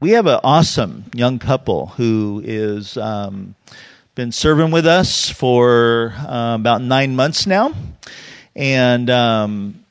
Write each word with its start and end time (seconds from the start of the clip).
we 0.00 0.12
have 0.12 0.26
an 0.26 0.40
awesome 0.42 1.04
young 1.14 1.38
couple 1.38 1.88
who 1.88 2.40
is 2.42 2.96
um, 2.96 3.54
been 4.14 4.32
serving 4.32 4.70
with 4.70 4.86
us 4.86 5.28
for 5.28 6.14
uh, 6.16 6.54
about 6.54 6.80
nine 6.80 7.14
months 7.14 7.46
now, 7.46 7.74
and 8.56 9.10
um, 9.10 9.84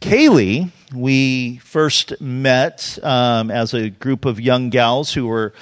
Kaylee. 0.00 0.70
We 0.94 1.58
first 1.58 2.18
met 2.18 2.98
um, 3.02 3.50
as 3.50 3.74
a 3.74 3.90
group 3.90 4.24
of 4.24 4.40
young 4.40 4.70
gals 4.70 5.12
who 5.12 5.26
were 5.26 5.52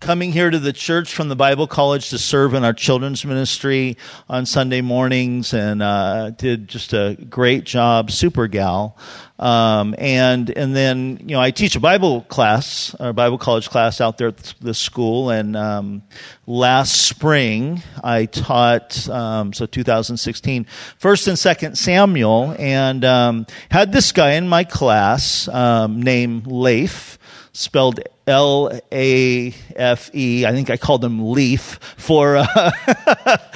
coming 0.00 0.30
here 0.30 0.50
to 0.50 0.58
the 0.58 0.72
church 0.72 1.14
from 1.14 1.28
the 1.28 1.36
Bible 1.36 1.66
College 1.66 2.10
to 2.10 2.18
serve 2.18 2.54
in 2.54 2.64
our 2.64 2.72
children's 2.72 3.24
ministry 3.24 3.96
on 4.28 4.44
Sunday 4.44 4.80
mornings 4.80 5.54
and 5.54 5.82
uh, 5.82 6.30
did 6.30 6.68
just 6.68 6.92
a 6.92 7.16
great 7.28 7.64
job, 7.64 8.10
super 8.10 8.46
gal. 8.46 8.96
Um, 9.38 9.94
and 9.98 10.48
and 10.50 10.74
then 10.74 11.18
you 11.20 11.34
know 11.34 11.40
I 11.40 11.50
teach 11.50 11.76
a 11.76 11.80
Bible 11.80 12.22
class, 12.22 12.94
a 12.98 13.12
Bible 13.12 13.36
college 13.36 13.68
class 13.68 14.00
out 14.00 14.16
there 14.16 14.28
at 14.28 14.54
the 14.60 14.74
school. 14.74 15.30
And 15.30 15.56
um, 15.56 16.02
last 16.46 17.06
spring 17.06 17.82
I 18.02 18.26
taught 18.26 19.08
um, 19.08 19.52
so 19.52 19.66
2016 19.66 20.66
First 20.98 21.28
and 21.28 21.38
Second 21.38 21.76
Samuel, 21.76 22.54
and 22.58 23.04
um, 23.04 23.46
had 23.70 23.92
this 23.92 24.12
guy 24.12 24.32
in 24.32 24.48
my 24.48 24.64
class 24.64 25.48
um, 25.48 26.02
named 26.02 26.46
Lafe, 26.46 27.18
spelled 27.52 28.00
L 28.26 28.80
A 28.92 29.54
F 29.76 30.10
E. 30.14 30.46
I 30.46 30.52
think 30.52 30.70
I 30.70 30.76
called 30.76 31.04
him 31.04 31.30
Leaf 31.30 31.78
for 31.96 32.36
uh, 32.36 32.70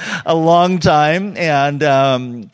a 0.25 0.35
long 0.35 0.79
time, 0.79 1.35
and 1.35 1.83
um, 1.83 2.49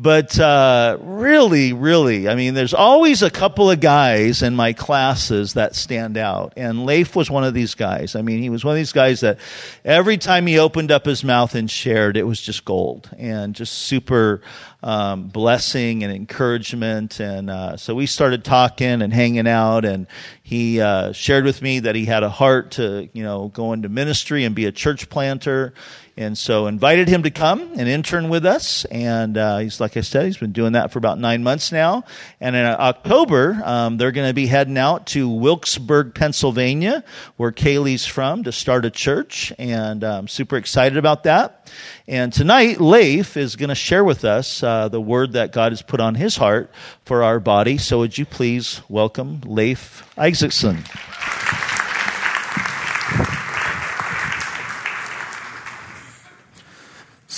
but 0.00 0.40
uh, 0.40 0.96
really, 1.02 1.74
really, 1.74 2.26
I 2.26 2.34
mean, 2.34 2.54
there's 2.54 2.72
always 2.72 3.22
a 3.22 3.30
couple 3.30 3.70
of 3.70 3.80
guys 3.80 4.40
in 4.40 4.56
my 4.56 4.72
classes 4.72 5.52
that 5.54 5.74
stand 5.74 6.16
out. 6.16 6.54
And 6.56 6.86
Lafe 6.86 7.14
was 7.14 7.30
one 7.30 7.44
of 7.44 7.52
these 7.52 7.74
guys. 7.74 8.16
I 8.16 8.22
mean, 8.22 8.40
he 8.40 8.48
was 8.48 8.64
one 8.64 8.72
of 8.72 8.78
these 8.78 8.94
guys 8.94 9.20
that 9.20 9.38
every 9.84 10.16
time 10.16 10.46
he 10.46 10.58
opened 10.58 10.90
up 10.90 11.04
his 11.04 11.22
mouth 11.22 11.54
and 11.54 11.70
shared, 11.70 12.16
it 12.16 12.22
was 12.22 12.40
just 12.40 12.64
gold 12.64 13.10
and 13.18 13.54
just 13.54 13.74
super 13.74 14.40
um, 14.82 15.28
blessing 15.28 16.02
and 16.02 16.12
encouragement. 16.12 17.20
And 17.20 17.50
uh, 17.50 17.76
so 17.76 17.94
we 17.94 18.06
started 18.06 18.42
talking 18.42 19.02
and 19.02 19.12
hanging 19.12 19.48
out, 19.48 19.84
and 19.84 20.06
he 20.42 20.80
uh, 20.80 21.12
shared 21.12 21.44
with 21.44 21.59
me 21.62 21.80
that 21.80 21.94
he 21.94 22.04
had 22.04 22.22
a 22.22 22.28
heart 22.28 22.72
to, 22.72 23.08
you 23.12 23.22
know, 23.22 23.48
go 23.48 23.72
into 23.72 23.88
ministry 23.88 24.44
and 24.44 24.54
be 24.54 24.66
a 24.66 24.72
church 24.72 25.08
planter. 25.08 25.74
And 26.16 26.36
so 26.36 26.66
invited 26.66 27.08
him 27.08 27.22
to 27.22 27.30
come 27.30 27.60
and 27.78 27.88
intern 27.88 28.28
with 28.28 28.44
us. 28.44 28.84
And 28.86 29.38
uh, 29.38 29.58
he's, 29.58 29.80
like 29.80 29.96
I 29.96 30.02
said, 30.02 30.26
he's 30.26 30.36
been 30.36 30.52
doing 30.52 30.72
that 30.72 30.92
for 30.92 30.98
about 30.98 31.18
nine 31.18 31.42
months 31.42 31.72
now. 31.72 32.04
And 32.40 32.54
in 32.54 32.66
October, 32.66 33.58
um, 33.64 33.96
they're 33.96 34.12
going 34.12 34.28
to 34.28 34.34
be 34.34 34.46
heading 34.46 34.76
out 34.76 35.06
to 35.08 35.30
Wilkesburg, 35.30 36.14
Pennsylvania, 36.14 37.04
where 37.38 37.52
Kaylee's 37.52 38.04
from, 38.04 38.44
to 38.44 38.52
start 38.52 38.84
a 38.84 38.90
church. 38.90 39.50
And 39.58 40.04
I'm 40.04 40.28
super 40.28 40.56
excited 40.56 40.98
about 40.98 41.22
that. 41.22 41.70
And 42.06 42.32
tonight, 42.32 42.80
Lafe 42.80 43.38
is 43.38 43.56
going 43.56 43.70
to 43.70 43.74
share 43.74 44.04
with 44.04 44.24
us 44.26 44.62
uh, 44.62 44.88
the 44.88 45.00
word 45.00 45.32
that 45.34 45.52
God 45.52 45.72
has 45.72 45.80
put 45.80 46.00
on 46.00 46.16
his 46.16 46.36
heart 46.36 46.70
for 47.06 47.22
our 47.22 47.40
body. 47.40 47.78
So 47.78 48.00
would 48.00 48.18
you 48.18 48.26
please 48.26 48.82
welcome 48.90 49.40
Lafe 49.46 50.02
Isaacson? 50.18 50.84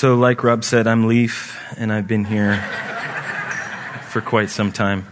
So, 0.02 0.16
like 0.16 0.42
Rob 0.42 0.64
said, 0.64 0.88
I'm 0.88 1.06
Leaf, 1.06 1.56
and 1.78 1.92
I've 1.92 2.08
been 2.08 2.24
here 2.24 2.56
for 4.08 4.20
quite 4.20 4.50
some 4.50 4.72
time. 4.72 5.06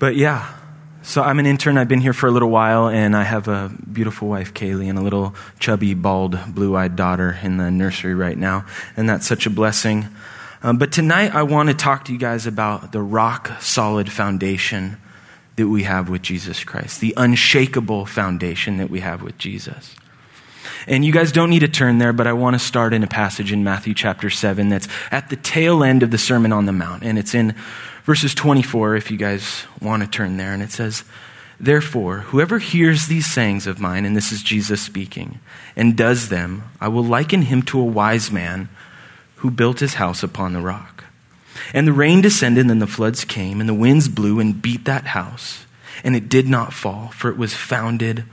but 0.00 0.16
yeah, 0.16 0.52
so 1.02 1.22
I'm 1.22 1.38
an 1.38 1.46
intern. 1.46 1.78
I've 1.78 1.86
been 1.86 2.00
here 2.00 2.12
for 2.12 2.26
a 2.26 2.32
little 2.32 2.50
while, 2.50 2.88
and 2.88 3.14
I 3.14 3.22
have 3.22 3.46
a 3.46 3.70
beautiful 3.92 4.26
wife, 4.26 4.54
Kaylee, 4.54 4.90
and 4.90 4.98
a 4.98 5.02
little 5.02 5.36
chubby, 5.60 5.94
bald, 5.94 6.36
blue 6.48 6.74
eyed 6.74 6.96
daughter 6.96 7.38
in 7.44 7.58
the 7.58 7.70
nursery 7.70 8.16
right 8.16 8.36
now, 8.36 8.66
and 8.96 9.08
that's 9.08 9.24
such 9.24 9.46
a 9.46 9.50
blessing. 9.50 10.08
Um, 10.64 10.78
but 10.78 10.90
tonight, 10.90 11.32
I 11.32 11.44
want 11.44 11.68
to 11.68 11.76
talk 11.76 12.06
to 12.06 12.12
you 12.12 12.18
guys 12.18 12.48
about 12.48 12.90
the 12.90 13.02
rock 13.02 13.52
solid 13.60 14.10
foundation 14.10 14.96
that 15.54 15.68
we 15.68 15.84
have 15.84 16.08
with 16.08 16.22
Jesus 16.22 16.64
Christ, 16.64 17.00
the 17.00 17.14
unshakable 17.16 18.04
foundation 18.04 18.78
that 18.78 18.90
we 18.90 18.98
have 18.98 19.22
with 19.22 19.38
Jesus. 19.38 19.94
And 20.86 21.04
you 21.04 21.12
guys 21.12 21.32
don't 21.32 21.50
need 21.50 21.60
to 21.60 21.68
turn 21.68 21.98
there, 21.98 22.12
but 22.12 22.26
I 22.26 22.32
want 22.32 22.54
to 22.54 22.58
start 22.58 22.94
in 22.94 23.02
a 23.02 23.08
passage 23.08 23.52
in 23.52 23.64
Matthew 23.64 23.94
chapter 23.94 24.30
7 24.30 24.68
that's 24.68 24.88
at 25.10 25.28
the 25.30 25.36
tail 25.36 25.82
end 25.82 26.02
of 26.02 26.10
the 26.10 26.18
Sermon 26.18 26.52
on 26.52 26.66
the 26.66 26.72
Mount. 26.72 27.02
And 27.02 27.18
it's 27.18 27.34
in 27.34 27.54
verses 28.04 28.34
24, 28.34 28.96
if 28.96 29.10
you 29.10 29.16
guys 29.16 29.64
want 29.80 30.02
to 30.02 30.08
turn 30.08 30.36
there. 30.36 30.52
And 30.52 30.62
it 30.62 30.70
says, 30.70 31.04
Therefore, 31.60 32.18
whoever 32.18 32.58
hears 32.58 33.06
these 33.06 33.32
sayings 33.32 33.68
of 33.68 33.78
mine, 33.78 34.04
and 34.04 34.16
this 34.16 34.32
is 34.32 34.42
Jesus 34.42 34.82
speaking, 34.82 35.38
and 35.76 35.96
does 35.96 36.28
them, 36.28 36.64
I 36.80 36.88
will 36.88 37.04
liken 37.04 37.42
him 37.42 37.62
to 37.64 37.80
a 37.80 37.84
wise 37.84 38.32
man 38.32 38.68
who 39.36 39.50
built 39.50 39.78
his 39.78 39.94
house 39.94 40.22
upon 40.22 40.52
the 40.52 40.60
rock. 40.60 41.04
And 41.72 41.86
the 41.86 41.92
rain 41.92 42.20
descended, 42.20 42.68
and 42.68 42.82
the 42.82 42.86
floods 42.86 43.24
came, 43.24 43.60
and 43.60 43.68
the 43.68 43.74
winds 43.74 44.08
blew 44.08 44.40
and 44.40 44.60
beat 44.60 44.84
that 44.86 45.08
house. 45.08 45.64
And 46.02 46.16
it 46.16 46.28
did 46.28 46.48
not 46.48 46.72
fall, 46.72 47.08
for 47.08 47.30
it 47.30 47.36
was 47.36 47.54
founded 47.54 48.24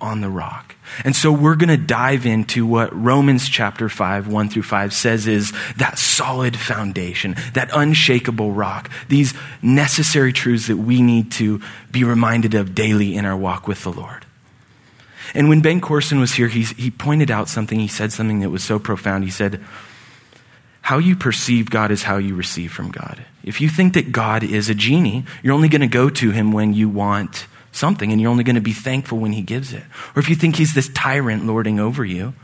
on 0.00 0.20
the 0.20 0.28
rock. 0.28 0.74
And 1.04 1.14
so 1.14 1.32
we're 1.32 1.56
going 1.56 1.68
to 1.68 1.76
dive 1.76 2.26
into 2.26 2.66
what 2.66 2.94
Romans 2.94 3.48
chapter 3.48 3.88
5, 3.88 4.28
1 4.28 4.48
through 4.48 4.62
5 4.62 4.92
says 4.92 5.26
is 5.26 5.52
that 5.76 5.98
solid 5.98 6.56
foundation, 6.56 7.36
that 7.54 7.70
unshakable 7.74 8.52
rock, 8.52 8.90
these 9.08 9.34
necessary 9.62 10.32
truths 10.32 10.68
that 10.68 10.76
we 10.76 11.02
need 11.02 11.32
to 11.32 11.60
be 11.90 12.04
reminded 12.04 12.54
of 12.54 12.74
daily 12.74 13.16
in 13.16 13.24
our 13.24 13.36
walk 13.36 13.68
with 13.68 13.82
the 13.82 13.92
Lord. 13.92 14.24
And 15.34 15.48
when 15.48 15.60
Ben 15.60 15.80
Courson 15.80 16.20
was 16.20 16.34
here, 16.34 16.48
he, 16.48 16.62
he 16.62 16.90
pointed 16.90 17.30
out 17.30 17.48
something. 17.48 17.78
He 17.78 17.88
said 17.88 18.12
something 18.12 18.40
that 18.40 18.50
was 18.50 18.64
so 18.64 18.78
profound. 18.78 19.24
He 19.24 19.30
said, 19.30 19.62
How 20.80 20.98
you 20.98 21.16
perceive 21.16 21.70
God 21.70 21.90
is 21.90 22.04
how 22.04 22.16
you 22.16 22.34
receive 22.34 22.72
from 22.72 22.90
God. 22.90 23.24
If 23.44 23.60
you 23.60 23.68
think 23.68 23.94
that 23.94 24.12
God 24.12 24.42
is 24.42 24.68
a 24.68 24.74
genie, 24.74 25.24
you're 25.42 25.54
only 25.54 25.68
going 25.68 25.82
to 25.82 25.86
go 25.86 26.08
to 26.08 26.30
him 26.30 26.52
when 26.52 26.72
you 26.72 26.88
want 26.88 27.46
something 27.78 28.12
and 28.12 28.20
you're 28.20 28.30
only 28.30 28.44
going 28.44 28.56
to 28.56 28.60
be 28.60 28.72
thankful 28.72 29.18
when 29.18 29.32
he 29.32 29.42
gives 29.42 29.72
it. 29.72 29.84
Or 30.14 30.20
if 30.20 30.28
you 30.28 30.34
think 30.34 30.56
he's 30.56 30.74
this 30.74 30.88
tyrant 30.88 31.46
lording 31.46 31.78
over 31.80 32.04
you, 32.04 32.34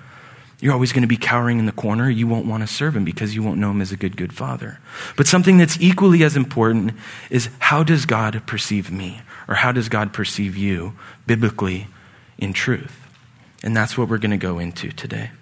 you're 0.60 0.72
always 0.72 0.92
going 0.92 1.02
to 1.02 1.08
be 1.08 1.16
cowering 1.16 1.58
in 1.58 1.66
the 1.66 1.72
corner. 1.72 2.08
You 2.08 2.26
won't 2.26 2.46
want 2.46 2.62
to 2.62 2.66
serve 2.66 2.96
him 2.96 3.04
because 3.04 3.34
you 3.34 3.42
won't 3.42 3.58
know 3.58 3.70
him 3.70 3.82
as 3.82 3.92
a 3.92 3.96
good, 3.96 4.16
good 4.16 4.32
father. 4.32 4.78
But 5.16 5.26
something 5.26 5.58
that's 5.58 5.78
equally 5.80 6.22
as 6.22 6.36
important 6.36 6.92
is 7.28 7.50
how 7.58 7.82
does 7.82 8.06
God 8.06 8.46
perceive 8.46 8.90
me? 8.90 9.20
Or 9.46 9.56
how 9.56 9.72
does 9.72 9.88
God 9.88 10.12
perceive 10.12 10.56
you 10.56 10.94
biblically 11.26 11.88
in 12.38 12.52
truth? 12.52 12.96
And 13.62 13.76
that's 13.76 13.98
what 13.98 14.08
we're 14.08 14.18
going 14.18 14.30
to 14.30 14.36
go 14.36 14.58
into 14.58 14.90
today. 14.90 15.32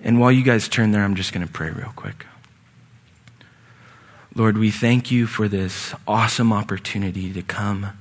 And 0.00 0.20
while 0.20 0.30
you 0.30 0.44
guys 0.44 0.68
turn 0.68 0.92
there, 0.92 1.02
I'm 1.02 1.16
just 1.16 1.32
going 1.32 1.46
to 1.46 1.52
pray 1.52 1.70
real 1.70 1.92
quick. 1.96 2.26
Lord, 4.34 4.58
we 4.58 4.70
thank 4.70 5.10
you 5.10 5.26
for 5.26 5.48
this 5.48 5.94
awesome 6.06 6.52
opportunity 6.52 7.32
to 7.32 7.42
come 7.42 7.96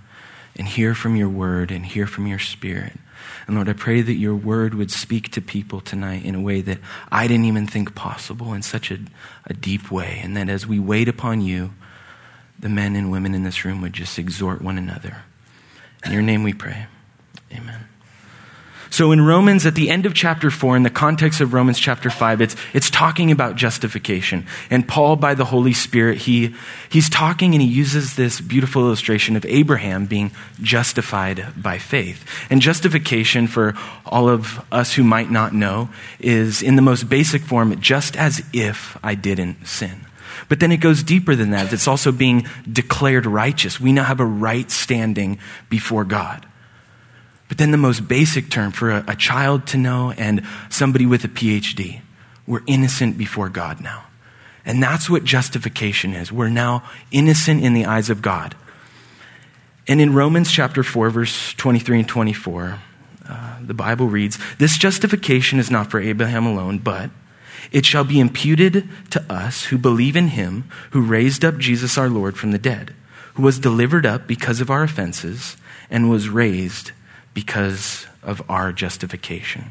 and 0.55 0.67
hear 0.67 0.95
from 0.95 1.15
your 1.15 1.29
word 1.29 1.71
and 1.71 1.85
hear 1.85 2.07
from 2.07 2.27
your 2.27 2.39
spirit. 2.39 2.93
And 3.47 3.55
Lord, 3.55 3.69
I 3.69 3.73
pray 3.73 4.01
that 4.01 4.13
your 4.13 4.35
word 4.35 4.73
would 4.73 4.91
speak 4.91 5.31
to 5.31 5.41
people 5.41 5.81
tonight 5.81 6.25
in 6.25 6.35
a 6.35 6.41
way 6.41 6.61
that 6.61 6.79
I 7.11 7.27
didn't 7.27 7.45
even 7.45 7.67
think 7.67 7.95
possible, 7.95 8.53
in 8.53 8.61
such 8.61 8.91
a, 8.91 8.99
a 9.45 9.53
deep 9.53 9.91
way. 9.91 10.19
And 10.23 10.35
that 10.37 10.49
as 10.49 10.65
we 10.65 10.79
wait 10.79 11.07
upon 11.07 11.41
you, 11.41 11.73
the 12.57 12.69
men 12.69 12.95
and 12.95 13.11
women 13.11 13.35
in 13.35 13.43
this 13.43 13.65
room 13.65 13.81
would 13.81 13.93
just 13.93 14.17
exhort 14.17 14.61
one 14.61 14.77
another. 14.77 15.23
In 16.05 16.11
your 16.11 16.21
name 16.21 16.43
we 16.43 16.53
pray. 16.53 16.87
Amen. 17.51 17.87
So 18.89 19.11
in 19.11 19.21
Romans, 19.21 19.65
at 19.65 19.75
the 19.75 19.89
end 19.89 20.05
of 20.05 20.13
chapter 20.13 20.49
4, 20.49 20.77
in 20.77 20.83
the 20.83 20.89
context 20.89 21.41
of 21.41 21.53
Romans 21.53 21.79
chapter 21.79 22.09
5, 22.09 22.41
it's, 22.41 22.55
it's 22.73 22.89
talking 22.89 23.31
about 23.31 23.55
justification. 23.55 24.45
And 24.69 24.87
Paul, 24.87 25.15
by 25.15 25.33
the 25.33 25.45
Holy 25.45 25.73
Spirit, 25.73 26.19
he, 26.19 26.53
he's 26.89 27.09
talking 27.09 27.53
and 27.53 27.61
he 27.61 27.67
uses 27.67 28.15
this 28.15 28.39
beautiful 28.39 28.83
illustration 28.83 29.35
of 29.35 29.45
Abraham 29.45 30.05
being 30.05 30.31
justified 30.61 31.45
by 31.57 31.77
faith. 31.77 32.25
And 32.49 32.61
justification, 32.61 33.47
for 33.47 33.75
all 34.05 34.29
of 34.29 34.63
us 34.71 34.93
who 34.93 35.03
might 35.03 35.31
not 35.31 35.53
know, 35.53 35.89
is 36.19 36.61
in 36.61 36.75
the 36.75 36.81
most 36.81 37.09
basic 37.09 37.41
form, 37.41 37.79
just 37.81 38.15
as 38.15 38.43
if 38.53 38.97
I 39.03 39.15
didn't 39.15 39.67
sin. 39.67 40.05
But 40.47 40.59
then 40.59 40.71
it 40.71 40.77
goes 40.77 41.03
deeper 41.03 41.35
than 41.35 41.51
that. 41.51 41.71
It's 41.73 41.87
also 41.87 42.11
being 42.11 42.47
declared 42.71 43.25
righteous. 43.25 43.79
We 43.79 43.91
now 43.91 44.03
have 44.03 44.19
a 44.19 44.25
right 44.25 44.69
standing 44.69 45.39
before 45.69 46.03
God. 46.03 46.45
But 47.47 47.57
then 47.57 47.71
the 47.71 47.77
most 47.77 48.07
basic 48.07 48.49
term 48.49 48.71
for 48.71 48.91
a, 48.91 49.05
a 49.07 49.15
child 49.15 49.67
to 49.67 49.77
know 49.77 50.11
and 50.11 50.43
somebody 50.69 51.05
with 51.05 51.23
a 51.23 51.29
PhD 51.29 52.01
we're 52.47 52.61
innocent 52.67 53.17
before 53.17 53.49
God 53.49 53.81
now. 53.81 54.05
And 54.65 54.81
that's 54.81 55.09
what 55.09 55.23
justification 55.23 56.13
is. 56.13 56.31
We're 56.31 56.49
now 56.49 56.83
innocent 57.11 57.63
in 57.63 57.73
the 57.73 57.85
eyes 57.85 58.09
of 58.09 58.21
God. 58.21 58.55
And 59.87 60.01
in 60.01 60.13
Romans 60.13 60.51
chapter 60.51 60.83
4, 60.83 61.09
verse 61.09 61.53
23 61.53 61.99
and 61.99 62.07
24, 62.07 62.79
uh, 63.27 63.57
the 63.61 63.73
Bible 63.73 64.07
reads 64.07 64.39
This 64.57 64.77
justification 64.77 65.59
is 65.59 65.69
not 65.69 65.91
for 65.91 65.99
Abraham 65.99 66.45
alone, 66.45 66.79
but 66.79 67.11
it 67.71 67.85
shall 67.85 68.03
be 68.03 68.19
imputed 68.19 68.87
to 69.11 69.23
us 69.31 69.65
who 69.65 69.77
believe 69.77 70.15
in 70.15 70.29
him 70.29 70.69
who 70.91 71.01
raised 71.01 71.43
up 71.43 71.57
Jesus 71.57 71.97
our 71.97 72.09
Lord 72.09 72.37
from 72.37 72.51
the 72.51 72.59
dead 72.59 72.93
who 73.35 73.43
was 73.43 73.59
delivered 73.59 74.05
up 74.05 74.27
because 74.27 74.61
of 74.61 74.69
our 74.69 74.83
offenses 74.83 75.57
and 75.89 76.09
was 76.09 76.29
raised 76.29 76.91
because 77.35 78.07
of 78.23 78.41
our 78.49 78.71
justification. 78.71 79.65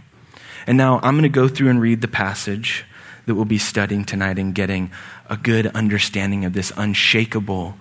And 0.69 0.79
now 0.79 1.01
I'm 1.03 1.15
going 1.15 1.25
to 1.25 1.29
go 1.29 1.49
through 1.49 1.71
and 1.71 1.81
read 1.81 2.01
the 2.01 2.09
passage 2.09 2.85
that 3.27 3.35
we'll 3.35 3.45
be 3.45 3.59
studying 3.59 4.05
tonight 4.05 4.39
and 4.39 4.55
getting 4.55 4.93
a 5.29 5.37
good 5.37 5.67
understanding 5.69 6.45
of 6.45 6.53
this 6.53 6.73
unshakable 6.77 7.75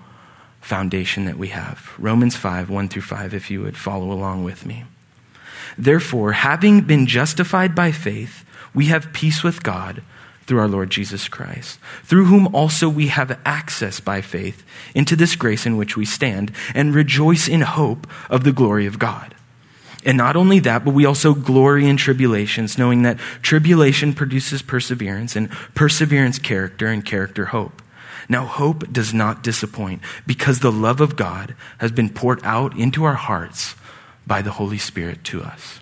foundation 0.62 1.26
that 1.26 1.38
we 1.38 1.50
have. 1.50 1.92
Romans 2.00 2.36
5, 2.36 2.70
1 2.70 2.90
through 2.90 3.02
5, 3.02 3.34
if 3.34 3.52
you 3.52 3.62
would 3.62 3.78
follow 3.78 4.12
along 4.12 4.44
with 4.44 4.66
me. 4.66 4.86
Therefore, 5.78 6.32
having 6.32 6.82
been 6.82 7.06
justified 7.06 7.76
by 7.76 7.92
faith, 7.92 8.46
we 8.74 8.86
have 8.86 9.14
peace 9.14 9.44
with 9.44 9.64
God 9.64 10.02
through 10.46 10.60
our 10.60 10.68
Lord 10.68 10.90
Jesus 10.90 11.28
Christ, 11.28 11.80
through 12.04 12.26
whom 12.26 12.54
also 12.54 12.90
we 12.90 13.08
have 13.08 13.40
access 13.46 14.00
by 14.00 14.22
faith 14.22 14.64
into 14.94 15.16
this 15.16 15.36
grace 15.36 15.66
in 15.66 15.78
which 15.78 15.98
we 15.98 16.06
stand, 16.06 16.52
and 16.74 16.96
rejoice 16.96 17.48
in 17.48 17.62
hope 17.62 18.08
of 18.30 18.44
the 18.44 18.52
glory 18.52 18.86
of 18.86 19.00
God. 19.00 19.36
And 20.06 20.18
not 20.18 20.36
only 20.36 20.60
that, 20.60 20.84
but 20.84 20.94
we 20.94 21.06
also 21.06 21.34
glory 21.34 21.88
in 21.88 21.98
tribulations, 21.98 22.78
knowing 22.78 23.04
that 23.04 23.18
tribulation 23.42 24.14
produces 24.14 24.62
perseverance, 24.62 25.36
and 25.36 25.50
perseverance, 25.74 26.40
character, 26.40 26.88
and 26.88 27.04
character, 27.06 27.46
hope. 27.46 27.82
Now, 28.30 28.46
hope 28.46 28.92
does 28.92 29.14
not 29.14 29.44
disappoint 29.44 30.02
because 30.26 30.60
the 30.60 30.72
love 30.72 31.02
of 31.02 31.16
God 31.16 31.56
has 31.80 31.92
been 31.92 32.10
poured 32.10 32.42
out 32.44 32.78
into 32.78 33.04
our 33.04 33.16
hearts 33.16 33.76
by 34.26 34.42
the 34.42 34.52
Holy 34.52 34.78
Spirit 34.78 35.24
to 35.26 35.42
us. 35.42 35.80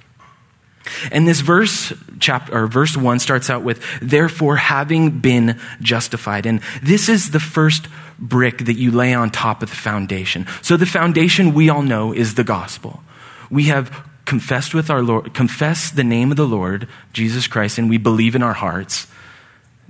And 1.11 1.27
this 1.27 1.41
verse, 1.41 1.93
chapter, 2.19 2.63
or 2.63 2.67
verse 2.67 2.97
1 2.97 3.19
starts 3.19 3.49
out 3.49 3.63
with, 3.63 3.83
therefore, 4.01 4.55
having 4.55 5.19
been 5.19 5.59
justified. 5.81 6.45
And 6.45 6.61
this 6.81 7.07
is 7.07 7.31
the 7.31 7.39
first 7.39 7.87
brick 8.17 8.65
that 8.65 8.77
you 8.77 8.91
lay 8.91 9.13
on 9.13 9.29
top 9.29 9.61
of 9.61 9.69
the 9.69 9.75
foundation. 9.75 10.47
So 10.61 10.77
the 10.77 10.85
foundation 10.85 11.53
we 11.53 11.69
all 11.69 11.83
know 11.83 12.13
is 12.13 12.33
the 12.33 12.43
gospel. 12.43 13.03
We 13.49 13.65
have 13.65 14.07
confessed 14.31 14.73
with 14.73 14.89
our 14.89 15.01
Lord, 15.01 15.33
confess 15.33 15.91
the 15.91 16.05
name 16.05 16.31
of 16.31 16.37
the 16.37 16.47
Lord, 16.47 16.87
Jesus 17.11 17.47
Christ, 17.47 17.77
and 17.77 17.89
we 17.89 17.97
believe 17.97 18.33
in 18.33 18.41
our 18.41 18.53
hearts 18.53 19.07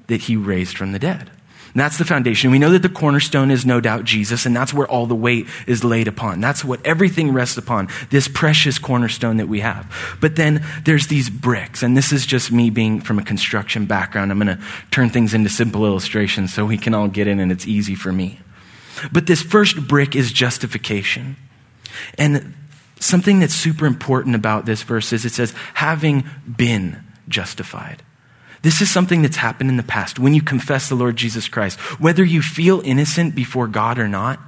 that 0.08 0.22
he 0.22 0.36
raised 0.36 0.76
from 0.80 0.94
the 0.94 0.98
dead. 0.98 1.30
And 1.30 1.80
that's 1.80 2.00
the 2.00 2.06
foundation. 2.06 2.50
We 2.50 2.58
know 2.58 2.72
that 2.72 2.82
the 2.82 2.90
cornerstone 2.90 3.52
is 3.52 3.68
no 3.68 3.80
doubt 3.80 4.04
Jesus, 4.04 4.48
and 4.48 4.56
that's 4.56 4.74
where 4.74 4.88
all 4.88 5.06
the 5.06 5.14
weight 5.14 5.46
is 5.68 5.84
laid 5.84 6.08
upon. 6.08 6.42
That's 6.42 6.66
what 6.66 6.84
everything 6.84 7.32
rests 7.32 7.56
upon, 7.56 7.90
this 8.10 8.28
precious 8.28 8.80
cornerstone 8.80 9.38
that 9.38 9.48
we 9.48 9.60
have. 9.60 10.18
But 10.20 10.38
then 10.38 10.66
there's 10.86 11.06
these 11.06 11.30
bricks, 11.30 11.84
and 11.84 11.96
this 11.96 12.12
is 12.12 12.26
just 12.26 12.52
me 12.52 12.72
being 12.72 13.00
from 13.00 13.20
a 13.20 13.24
construction 13.24 13.86
background. 13.86 14.32
I'm 14.32 14.40
going 14.40 14.58
to 14.58 14.64
turn 14.90 15.12
things 15.12 15.36
into 15.36 15.50
simple 15.50 15.86
illustrations 15.86 16.52
so 16.52 16.66
we 16.66 16.80
can 16.80 16.96
all 16.96 17.10
get 17.10 17.28
in 17.28 17.40
and 17.40 17.52
it's 17.52 17.68
easy 17.68 17.94
for 17.94 18.12
me. 18.12 18.40
But 19.12 19.28
this 19.28 19.44
first 19.44 19.88
brick 19.88 20.16
is 20.16 20.32
justification. 20.32 21.36
And 22.18 22.56
something 23.04 23.40
that's 23.40 23.56
super 23.56 23.86
important 23.86 24.36
about 24.36 24.66
this 24.66 24.84
verse 24.84 25.12
is 25.14 25.26
it 25.26 25.34
says, 25.34 25.54
having 25.74 26.24
been 26.58 27.04
justified. 27.28 28.04
This 28.62 28.82
is 28.82 28.92
something 28.92 29.22
that's 29.22 29.38
happened 29.38 29.70
in 29.70 29.78
the 29.78 29.84
past. 29.84 30.20
When 30.20 30.34
you 30.34 30.42
confess 30.42 30.88
the 30.88 30.96
Lord 30.96 31.16
Jesus 31.16 31.48
Christ, 31.48 31.80
whether 32.00 32.24
you 32.24 32.42
feel 32.42 32.82
innocent 32.82 33.34
before 33.34 33.68
God 33.68 33.98
or 33.98 34.08
not, 34.08 34.40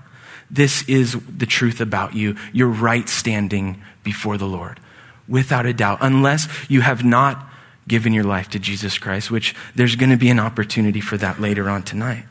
this 0.52 0.88
is 0.88 1.18
the 1.26 1.48
truth 1.48 1.82
about 1.82 2.14
you, 2.14 2.36
your 2.52 2.68
right 2.68 3.10
standing 3.10 3.82
before 4.04 4.38
the 4.38 4.46
Lord. 4.46 4.80
Without 5.28 5.66
a 5.66 5.74
doubt. 5.74 6.00
Unless 6.02 6.48
you 6.70 6.82
have 6.82 7.04
not 7.04 7.50
given 7.88 8.14
your 8.14 8.24
life 8.24 8.50
to 8.50 8.60
Jesus 8.60 8.98
Christ, 9.00 9.32
which 9.32 9.56
there's 9.74 9.96
going 9.96 10.12
to 10.12 10.18
be 10.18 10.30
an 10.30 10.40
opportunity 10.40 11.02
for 11.02 11.18
that 11.18 11.42
later 11.42 11.70
on 11.70 11.82
tonight. 11.82 12.26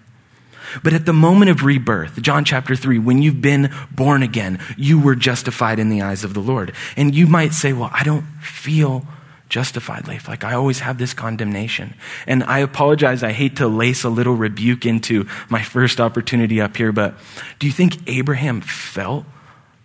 But 0.82 0.92
at 0.92 1.06
the 1.06 1.12
moment 1.12 1.50
of 1.50 1.64
rebirth, 1.64 2.20
John 2.22 2.44
chapter 2.44 2.76
3, 2.76 2.98
when 2.98 3.22
you've 3.22 3.40
been 3.40 3.72
born 3.90 4.22
again, 4.22 4.58
you 4.76 5.00
were 5.00 5.14
justified 5.14 5.78
in 5.78 5.88
the 5.88 6.02
eyes 6.02 6.24
of 6.24 6.34
the 6.34 6.40
Lord. 6.40 6.72
And 6.96 7.14
you 7.14 7.26
might 7.26 7.52
say, 7.52 7.72
Well, 7.72 7.90
I 7.92 8.04
don't 8.04 8.24
feel 8.40 9.06
justified 9.52 10.08
life. 10.08 10.28
Like 10.28 10.44
I 10.44 10.54
always 10.54 10.80
have 10.80 10.96
this 10.96 11.12
condemnation. 11.12 11.92
And 12.26 12.42
I 12.44 12.60
apologize. 12.60 13.22
I 13.22 13.32
hate 13.32 13.56
to 13.56 13.68
lace 13.68 14.02
a 14.02 14.08
little 14.08 14.34
rebuke 14.34 14.86
into 14.86 15.26
my 15.50 15.62
first 15.62 16.00
opportunity 16.00 16.58
up 16.58 16.74
here, 16.74 16.90
but 16.90 17.14
do 17.58 17.66
you 17.66 17.72
think 17.72 18.08
Abraham 18.08 18.62
felt 18.62 19.26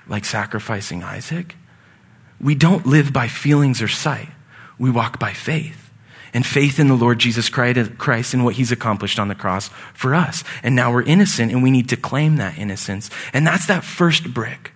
like 0.08 0.24
sacrificing 0.24 1.04
Isaac? 1.04 1.58
We 2.40 2.56
don't 2.56 2.86
live 2.86 3.12
by 3.12 3.28
feelings 3.28 3.82
or 3.82 3.90
sight. 3.90 4.30
We 4.80 4.90
walk 4.90 5.20
by 5.20 5.34
faith. 5.34 5.87
And 6.38 6.46
faith 6.46 6.80
in 6.80 6.88
the 6.88 6.94
Lord 6.94 7.18
Jesus 7.18 7.50
Christ 7.50 8.36
and 8.36 8.46
what 8.46 8.54
he's 8.54 8.72
accomplished 8.72 9.18
on 9.18 9.28
the 9.28 9.34
cross 9.34 9.70
for 9.96 10.14
us. 10.14 10.44
And 10.62 10.76
now 10.76 10.94
we're 10.94 11.02
innocent 11.02 11.52
and 11.52 11.64
we 11.64 11.72
need 11.72 11.90
to 11.90 11.98
claim 11.98 12.36
that 12.36 12.60
innocence. 12.60 13.10
And 13.34 13.48
that's 13.48 13.66
that 13.66 13.84
first 13.84 14.36
brick. 14.36 14.72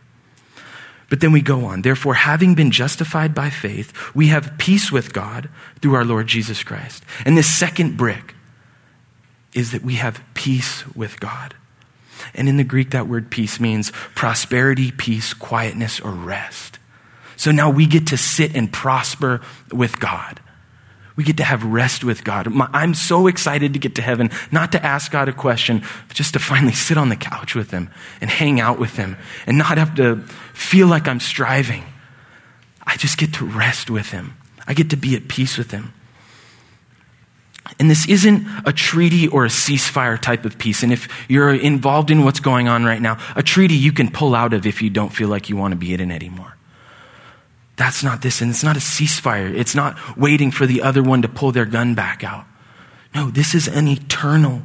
But 1.08 1.20
then 1.20 1.32
we 1.32 1.42
go 1.42 1.66
on. 1.66 1.84
Therefore, 1.84 2.16
having 2.16 2.56
been 2.56 2.72
justified 2.72 3.36
by 3.36 3.52
faith, 3.52 3.94
we 4.16 4.30
have 4.30 4.58
peace 4.58 4.92
with 4.92 5.14
God 5.14 5.50
through 5.84 5.94
our 5.94 6.04
Lord 6.04 6.26
Jesus 6.26 6.64
Christ. 6.64 7.04
And 7.26 7.38
this 7.38 7.56
second 7.56 7.96
brick 7.96 8.34
is 9.54 9.72
that 9.72 9.84
we 9.84 9.98
have 9.98 10.20
peace 10.34 10.84
with 10.96 11.20
God. 11.20 11.54
And 12.34 12.50
in 12.50 12.58
the 12.58 12.64
Greek, 12.64 12.90
that 12.90 13.08
word 13.08 13.30
peace 13.30 13.60
means 13.60 13.92
prosperity, 14.16 14.92
peace, 14.92 15.36
quietness, 15.36 16.00
or 16.00 16.10
rest. 16.10 16.80
So 17.36 17.52
now 17.52 17.70
we 17.70 17.86
get 17.86 18.08
to 18.08 18.18
sit 18.18 18.56
and 18.56 18.74
prosper 18.74 19.42
with 19.72 20.00
God. 20.00 20.40
We 21.22 21.26
get 21.26 21.38
to 21.38 21.44
have 21.44 21.64
rest 21.64 22.04
with 22.04 22.24
God. 22.24 22.52
I'm 22.74 22.96
so 22.96 23.28
excited 23.28 23.74
to 23.74 23.80
get 23.80 23.94
to 23.94 24.02
heaven, 24.02 24.32
not 24.52 24.72
to 24.72 24.84
ask 24.84 25.12
God 25.12 25.30
a 25.30 25.32
question, 25.32 25.84
but 26.08 26.18
just 26.18 26.34
to 26.34 26.40
finally 26.40 26.74
sit 26.74 26.98
on 26.98 27.10
the 27.10 27.16
couch 27.16 27.54
with 27.54 27.70
Him 27.70 27.92
and 28.22 28.28
hang 28.28 28.60
out 28.60 28.80
with 28.80 28.96
Him 28.96 29.18
and 29.46 29.56
not 29.56 29.78
have 29.78 29.94
to 29.98 30.16
feel 30.56 30.88
like 30.88 31.08
I'm 31.08 31.20
striving. 31.20 31.84
I 32.88 32.98
just 32.98 33.20
get 33.20 33.36
to 33.36 33.46
rest 33.46 33.92
with 33.92 34.10
Him. 34.10 34.36
I 34.66 34.74
get 34.74 34.90
to 34.90 34.98
be 34.98 35.16
at 35.16 35.28
peace 35.28 35.60
with 35.60 35.70
Him. 35.70 35.94
And 37.78 37.88
this 37.88 38.10
isn't 38.10 38.44
a 38.66 38.74
treaty 38.74 39.28
or 39.28 39.46
a 39.46 39.50
ceasefire 39.50 40.20
type 40.20 40.44
of 40.44 40.58
peace. 40.58 40.82
And 40.82 40.92
if 40.92 41.08
you're 41.30 41.54
involved 41.54 42.10
in 42.10 42.26
what's 42.26 42.40
going 42.40 42.68
on 42.68 42.84
right 42.84 43.00
now, 43.00 43.20
a 43.36 43.44
treaty 43.44 43.76
you 43.76 43.92
can 43.92 44.10
pull 44.10 44.34
out 44.34 44.54
of 44.54 44.66
if 44.66 44.82
you 44.82 44.90
don't 44.90 45.14
feel 45.14 45.30
like 45.30 45.50
you 45.50 45.56
want 45.56 45.74
to 45.74 45.78
be 45.78 45.94
in 45.94 46.00
it 46.00 46.16
anymore. 46.16 46.51
That's 47.82 48.04
not 48.04 48.22
this, 48.22 48.42
and 48.42 48.52
it's 48.52 48.64
not 48.64 48.78
a 48.78 48.80
ceasefire. 48.80 49.52
It's 49.58 49.74
not 49.74 49.98
waiting 50.16 50.52
for 50.52 50.68
the 50.68 50.84
other 50.84 51.02
one 51.02 51.24
to 51.24 51.28
pull 51.28 51.52
their 51.52 51.66
gun 51.66 51.96
back 51.96 52.24
out. 52.24 52.46
No, 53.16 53.32
this 53.32 53.56
is 53.56 53.68
an 53.68 53.88
eternal 53.88 54.62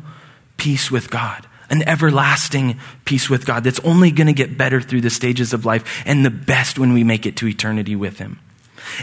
peace 0.58 0.90
with 0.90 1.08
God, 1.08 1.46
an 1.70 1.82
everlasting 1.88 2.78
peace 3.06 3.30
with 3.30 3.46
God 3.46 3.64
that's 3.64 3.80
only 3.80 4.10
going 4.10 4.26
to 4.26 4.34
get 4.34 4.58
better 4.58 4.82
through 4.82 5.00
the 5.00 5.08
stages 5.08 5.54
of 5.54 5.64
life 5.64 6.02
and 6.04 6.26
the 6.26 6.30
best 6.30 6.78
when 6.78 6.92
we 6.92 7.04
make 7.04 7.24
it 7.24 7.38
to 7.38 7.48
eternity 7.48 7.96
with 7.96 8.18
Him. 8.18 8.38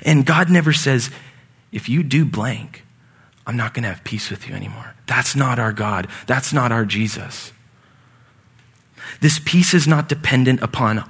And 0.04 0.28
God 0.28 0.48
never 0.48 0.74
says, 0.74 1.10
if 1.72 1.90
you 1.90 2.04
do 2.04 2.24
blank, 2.24 2.84
I'm 3.48 3.58
not 3.58 3.74
going 3.74 3.82
to 3.82 3.90
have 3.90 4.04
peace 4.04 4.30
with 4.30 4.48
you 4.48 4.54
anymore. 4.54 4.94
That's 5.08 5.36
not 5.36 5.58
our 5.58 5.74
God. 5.74 6.08
That's 6.28 6.54
not 6.54 6.72
our 6.72 6.86
Jesus. 6.86 7.52
This 9.22 9.42
peace 9.44 9.74
is 9.74 9.88
not 9.88 10.08
dependent 10.08 10.62
upon 10.62 11.10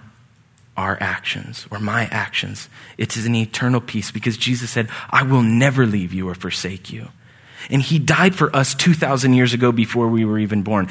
our 0.75 0.97
actions 0.99 1.67
or 1.71 1.79
my 1.79 2.05
actions. 2.05 2.69
It 2.97 3.15
is 3.15 3.25
an 3.25 3.35
eternal 3.35 3.81
peace 3.81 4.11
because 4.11 4.37
Jesus 4.37 4.71
said, 4.71 4.89
I 5.09 5.23
will 5.23 5.41
never 5.41 5.85
leave 5.85 6.13
you 6.13 6.29
or 6.29 6.35
forsake 6.35 6.91
you. 6.91 7.09
And 7.69 7.81
he 7.81 7.99
died 7.99 8.35
for 8.35 8.53
us 8.55 8.75
2,000 8.75 9.33
years 9.33 9.53
ago 9.53 9.71
before 9.71 10.07
we 10.07 10.25
were 10.25 10.39
even 10.39 10.63
born. 10.63 10.89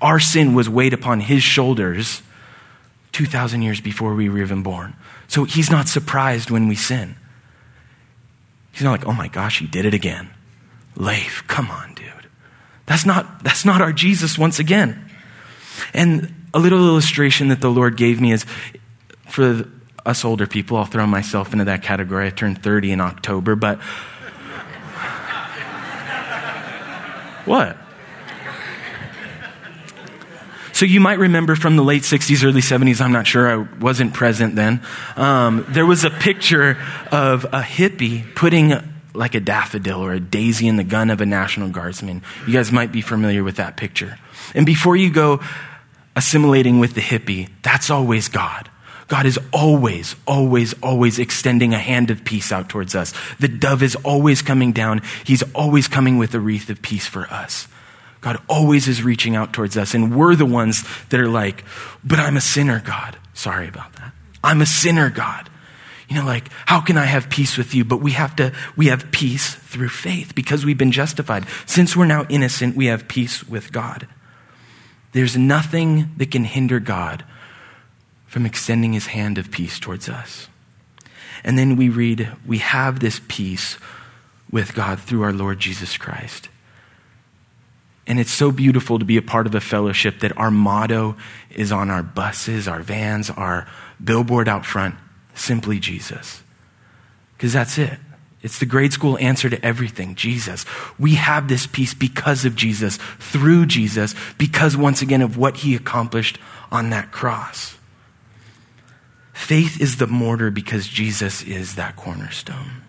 Our 0.00 0.20
sin 0.20 0.54
was 0.54 0.68
weighed 0.68 0.92
upon 0.92 1.20
his 1.20 1.42
shoulders 1.42 2.22
2,000 3.12 3.62
years 3.62 3.80
before 3.80 4.14
we 4.14 4.28
were 4.28 4.38
even 4.38 4.62
born. 4.62 4.94
So 5.28 5.44
he's 5.44 5.70
not 5.70 5.88
surprised 5.88 6.50
when 6.50 6.68
we 6.68 6.74
sin. 6.74 7.16
He's 8.72 8.82
not 8.82 8.92
like, 8.92 9.06
oh 9.06 9.12
my 9.12 9.28
gosh, 9.28 9.58
he 9.58 9.66
did 9.66 9.84
it 9.84 9.94
again. 9.94 10.30
Lafe, 10.96 11.46
come 11.46 11.70
on, 11.70 11.94
dude. 11.94 12.06
That's 12.86 13.06
not, 13.06 13.42
that's 13.42 13.64
not 13.64 13.80
our 13.80 13.92
Jesus 13.92 14.36
once 14.36 14.58
again. 14.58 15.10
And 15.94 16.34
a 16.52 16.58
little 16.58 16.86
illustration 16.86 17.48
that 17.48 17.60
the 17.60 17.70
Lord 17.70 17.96
gave 17.96 18.20
me 18.20 18.32
is 18.32 18.44
for 19.30 19.64
us 20.04 20.24
older 20.24 20.46
people, 20.46 20.76
I'll 20.76 20.84
throw 20.84 21.06
myself 21.06 21.52
into 21.52 21.64
that 21.66 21.82
category. 21.82 22.26
I 22.26 22.30
turned 22.30 22.62
30 22.62 22.92
in 22.92 23.00
October, 23.00 23.56
but. 23.56 23.78
what? 27.44 27.76
So 30.72 30.86
you 30.86 31.00
might 31.00 31.18
remember 31.18 31.56
from 31.56 31.76
the 31.76 31.84
late 31.84 32.04
60s, 32.04 32.42
early 32.42 32.62
70s, 32.62 33.02
I'm 33.02 33.12
not 33.12 33.26
sure, 33.26 33.50
I 33.50 33.56
wasn't 33.80 34.14
present 34.14 34.56
then. 34.56 34.80
Um, 35.14 35.66
there 35.68 35.84
was 35.84 36.04
a 36.04 36.10
picture 36.10 36.78
of 37.12 37.44
a 37.44 37.60
hippie 37.60 38.34
putting 38.34 38.72
like 39.12 39.34
a 39.34 39.40
daffodil 39.40 40.02
or 40.02 40.12
a 40.12 40.20
daisy 40.20 40.68
in 40.68 40.76
the 40.76 40.84
gun 40.84 41.10
of 41.10 41.20
a 41.20 41.26
National 41.26 41.68
Guardsman. 41.68 42.22
You 42.46 42.54
guys 42.54 42.72
might 42.72 42.92
be 42.92 43.02
familiar 43.02 43.44
with 43.44 43.56
that 43.56 43.76
picture. 43.76 44.18
And 44.54 44.64
before 44.64 44.96
you 44.96 45.10
go 45.10 45.40
assimilating 46.16 46.78
with 46.78 46.94
the 46.94 47.02
hippie, 47.02 47.50
that's 47.62 47.90
always 47.90 48.28
God. 48.28 48.70
God 49.10 49.26
is 49.26 49.40
always, 49.52 50.14
always, 50.24 50.72
always 50.84 51.18
extending 51.18 51.74
a 51.74 51.78
hand 51.78 52.12
of 52.12 52.24
peace 52.24 52.52
out 52.52 52.68
towards 52.68 52.94
us. 52.94 53.12
The 53.40 53.48
dove 53.48 53.82
is 53.82 53.96
always 53.96 54.40
coming 54.40 54.70
down. 54.70 55.02
He's 55.24 55.42
always 55.52 55.88
coming 55.88 56.16
with 56.16 56.32
a 56.36 56.38
wreath 56.38 56.70
of 56.70 56.80
peace 56.80 57.08
for 57.08 57.26
us. 57.26 57.66
God 58.20 58.40
always 58.48 58.86
is 58.86 59.02
reaching 59.02 59.34
out 59.34 59.52
towards 59.52 59.76
us, 59.76 59.94
and 59.94 60.14
we're 60.14 60.36
the 60.36 60.46
ones 60.46 60.84
that 61.08 61.18
are 61.18 61.28
like, 61.28 61.64
but 62.04 62.20
I'm 62.20 62.36
a 62.36 62.40
sinner, 62.40 62.80
God. 62.86 63.16
Sorry 63.34 63.66
about 63.66 63.94
that. 63.94 64.12
I'm 64.44 64.60
a 64.60 64.66
sinner, 64.66 65.10
God. 65.10 65.50
You 66.08 66.14
know, 66.14 66.24
like, 66.24 66.48
how 66.66 66.80
can 66.80 66.96
I 66.96 67.06
have 67.06 67.28
peace 67.28 67.58
with 67.58 67.74
you? 67.74 67.84
But 67.84 68.00
we 68.00 68.12
have 68.12 68.36
to, 68.36 68.52
we 68.76 68.86
have 68.86 69.10
peace 69.10 69.56
through 69.56 69.88
faith 69.88 70.36
because 70.36 70.64
we've 70.64 70.78
been 70.78 70.92
justified. 70.92 71.46
Since 71.66 71.96
we're 71.96 72.06
now 72.06 72.26
innocent, 72.28 72.76
we 72.76 72.86
have 72.86 73.08
peace 73.08 73.42
with 73.42 73.72
God. 73.72 74.06
There's 75.10 75.36
nothing 75.36 76.10
that 76.18 76.30
can 76.30 76.44
hinder 76.44 76.78
God 76.78 77.24
from 78.30 78.46
extending 78.46 78.92
his 78.92 79.08
hand 79.08 79.38
of 79.38 79.50
peace 79.50 79.80
towards 79.80 80.08
us. 80.08 80.46
And 81.42 81.58
then 81.58 81.74
we 81.74 81.88
read, 81.88 82.30
we 82.46 82.58
have 82.58 83.00
this 83.00 83.20
peace 83.26 83.76
with 84.52 84.72
God 84.72 85.00
through 85.00 85.22
our 85.22 85.32
Lord 85.32 85.58
Jesus 85.58 85.96
Christ. 85.96 86.48
And 88.06 88.20
it's 88.20 88.30
so 88.30 88.52
beautiful 88.52 89.00
to 89.00 89.04
be 89.04 89.16
a 89.16 89.22
part 89.22 89.48
of 89.48 89.56
a 89.56 89.60
fellowship 89.60 90.20
that 90.20 90.36
our 90.38 90.50
motto 90.52 91.16
is 91.50 91.72
on 91.72 91.90
our 91.90 92.04
buses, 92.04 92.68
our 92.68 92.82
vans, 92.82 93.30
our 93.30 93.66
billboard 94.02 94.48
out 94.48 94.64
front 94.64 94.94
simply 95.34 95.80
Jesus. 95.80 96.40
Because 97.36 97.52
that's 97.52 97.78
it. 97.78 97.98
It's 98.42 98.60
the 98.60 98.66
grade 98.66 98.92
school 98.92 99.18
answer 99.18 99.50
to 99.50 99.64
everything 99.64 100.14
Jesus. 100.14 100.64
We 101.00 101.16
have 101.16 101.48
this 101.48 101.66
peace 101.66 101.94
because 101.94 102.44
of 102.44 102.54
Jesus, 102.54 102.96
through 103.18 103.66
Jesus, 103.66 104.14
because 104.38 104.76
once 104.76 105.02
again 105.02 105.20
of 105.20 105.36
what 105.36 105.56
he 105.58 105.74
accomplished 105.74 106.38
on 106.70 106.90
that 106.90 107.10
cross. 107.10 107.76
Faith 109.40 109.80
is 109.80 109.96
the 109.96 110.06
mortar 110.06 110.50
because 110.50 110.86
Jesus 110.86 111.42
is 111.42 111.74
that 111.74 111.96
cornerstone. 111.96 112.82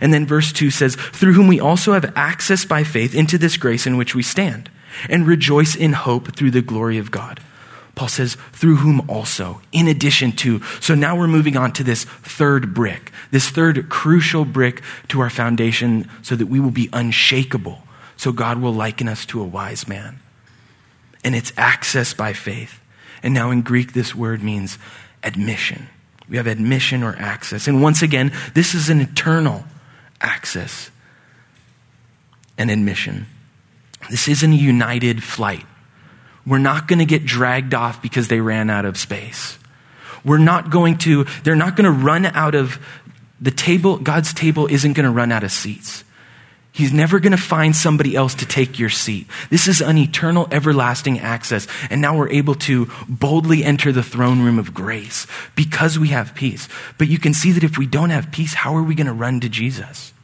And 0.00 0.12
then 0.12 0.26
verse 0.26 0.50
2 0.50 0.70
says, 0.70 0.96
Through 0.96 1.34
whom 1.34 1.46
we 1.46 1.60
also 1.60 1.92
have 1.92 2.16
access 2.16 2.64
by 2.64 2.84
faith 2.84 3.14
into 3.14 3.36
this 3.36 3.58
grace 3.58 3.86
in 3.86 3.98
which 3.98 4.14
we 4.14 4.22
stand, 4.22 4.70
and 5.10 5.26
rejoice 5.26 5.76
in 5.76 5.92
hope 5.92 6.34
through 6.34 6.52
the 6.52 6.62
glory 6.62 6.96
of 6.96 7.10
God. 7.10 7.38
Paul 7.94 8.08
says, 8.08 8.38
through 8.52 8.76
whom 8.76 9.08
also, 9.10 9.60
in 9.70 9.86
addition 9.88 10.32
to. 10.32 10.62
So 10.80 10.94
now 10.94 11.14
we're 11.14 11.28
moving 11.28 11.58
on 11.58 11.72
to 11.74 11.84
this 11.84 12.04
third 12.04 12.72
brick, 12.72 13.12
this 13.30 13.50
third 13.50 13.90
crucial 13.90 14.46
brick 14.46 14.82
to 15.08 15.20
our 15.20 15.30
foundation 15.30 16.08
so 16.22 16.34
that 16.34 16.46
we 16.46 16.60
will 16.60 16.70
be 16.70 16.88
unshakable. 16.94 17.82
So 18.16 18.32
God 18.32 18.58
will 18.58 18.72
liken 18.72 19.06
us 19.06 19.26
to 19.26 19.40
a 19.42 19.46
wise 19.46 19.86
man. 19.86 20.18
And 21.22 21.36
it's 21.36 21.52
access 21.58 22.14
by 22.14 22.32
faith. 22.32 22.80
And 23.22 23.34
now 23.34 23.50
in 23.50 23.60
Greek, 23.60 23.92
this 23.92 24.14
word 24.14 24.42
means 24.42 24.78
admission. 25.22 25.88
We 26.28 26.36
have 26.36 26.46
admission 26.46 27.02
or 27.02 27.14
access. 27.18 27.68
And 27.68 27.82
once 27.82 28.02
again, 28.02 28.32
this 28.54 28.74
is 28.74 28.88
an 28.88 29.00
eternal 29.00 29.64
access 30.20 30.90
and 32.56 32.70
admission. 32.70 33.26
This 34.10 34.28
isn't 34.28 34.52
a 34.52 34.56
united 34.56 35.22
flight. 35.22 35.66
We're 36.46 36.58
not 36.58 36.88
going 36.88 36.98
to 36.98 37.04
get 37.04 37.24
dragged 37.24 37.74
off 37.74 38.02
because 38.02 38.28
they 38.28 38.40
ran 38.40 38.70
out 38.70 38.84
of 38.84 38.96
space. 38.96 39.58
We're 40.24 40.38
not 40.38 40.70
going 40.70 40.98
to, 40.98 41.24
they're 41.44 41.56
not 41.56 41.76
going 41.76 41.84
to 41.84 42.04
run 42.04 42.26
out 42.26 42.54
of 42.54 42.78
the 43.40 43.50
table. 43.50 43.98
God's 43.98 44.32
table 44.32 44.66
isn't 44.66 44.92
going 44.92 45.04
to 45.04 45.10
run 45.10 45.32
out 45.32 45.44
of 45.44 45.52
seats. 45.52 46.04
He's 46.74 46.92
never 46.92 47.20
going 47.20 47.32
to 47.32 47.36
find 47.36 47.76
somebody 47.76 48.16
else 48.16 48.34
to 48.36 48.46
take 48.46 48.78
your 48.78 48.88
seat. 48.88 49.26
This 49.50 49.68
is 49.68 49.82
an 49.82 49.98
eternal, 49.98 50.48
everlasting 50.50 51.18
access. 51.20 51.68
And 51.90 52.00
now 52.00 52.16
we're 52.16 52.30
able 52.30 52.54
to 52.56 52.90
boldly 53.06 53.62
enter 53.62 53.92
the 53.92 54.02
throne 54.02 54.40
room 54.40 54.58
of 54.58 54.72
grace 54.72 55.26
because 55.54 55.98
we 55.98 56.08
have 56.08 56.34
peace. 56.34 56.70
But 56.96 57.08
you 57.08 57.18
can 57.18 57.34
see 57.34 57.52
that 57.52 57.62
if 57.62 57.76
we 57.76 57.84
don't 57.84 58.08
have 58.08 58.32
peace, 58.32 58.54
how 58.54 58.74
are 58.74 58.82
we 58.82 58.94
going 58.94 59.06
to 59.06 59.12
run 59.12 59.38
to 59.40 59.50
Jesus? 59.50 60.14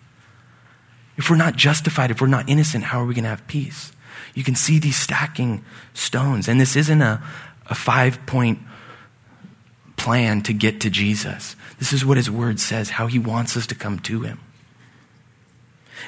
If 1.19 1.29
we're 1.29 1.37
not 1.37 1.55
justified, 1.55 2.11
if 2.11 2.23
we're 2.23 2.29
not 2.29 2.49
innocent, 2.49 2.85
how 2.85 3.03
are 3.03 3.07
we 3.07 3.13
going 3.13 3.25
to 3.25 3.31
have 3.31 3.47
peace? 3.47 3.93
You 4.35 4.43
can 4.43 4.55
see 4.55 4.79
these 4.79 4.97
stacking 4.97 5.63
stones. 5.93 6.49
And 6.49 6.59
this 6.59 6.77
isn't 6.77 7.03
a, 7.03 7.23
a 7.67 7.75
five 7.75 8.25
point 8.25 8.59
plan 9.99 10.41
to 10.45 10.55
get 10.55 10.81
to 10.81 10.89
Jesus. 10.89 11.57
This 11.79 11.93
is 11.93 12.07
what 12.07 12.17
his 12.17 12.31
word 12.31 12.59
says, 12.59 12.89
how 12.89 13.07
he 13.07 13.19
wants 13.19 13.55
us 13.55 13.67
to 13.67 13.75
come 13.75 13.99
to 14.01 14.23
him. 14.23 14.41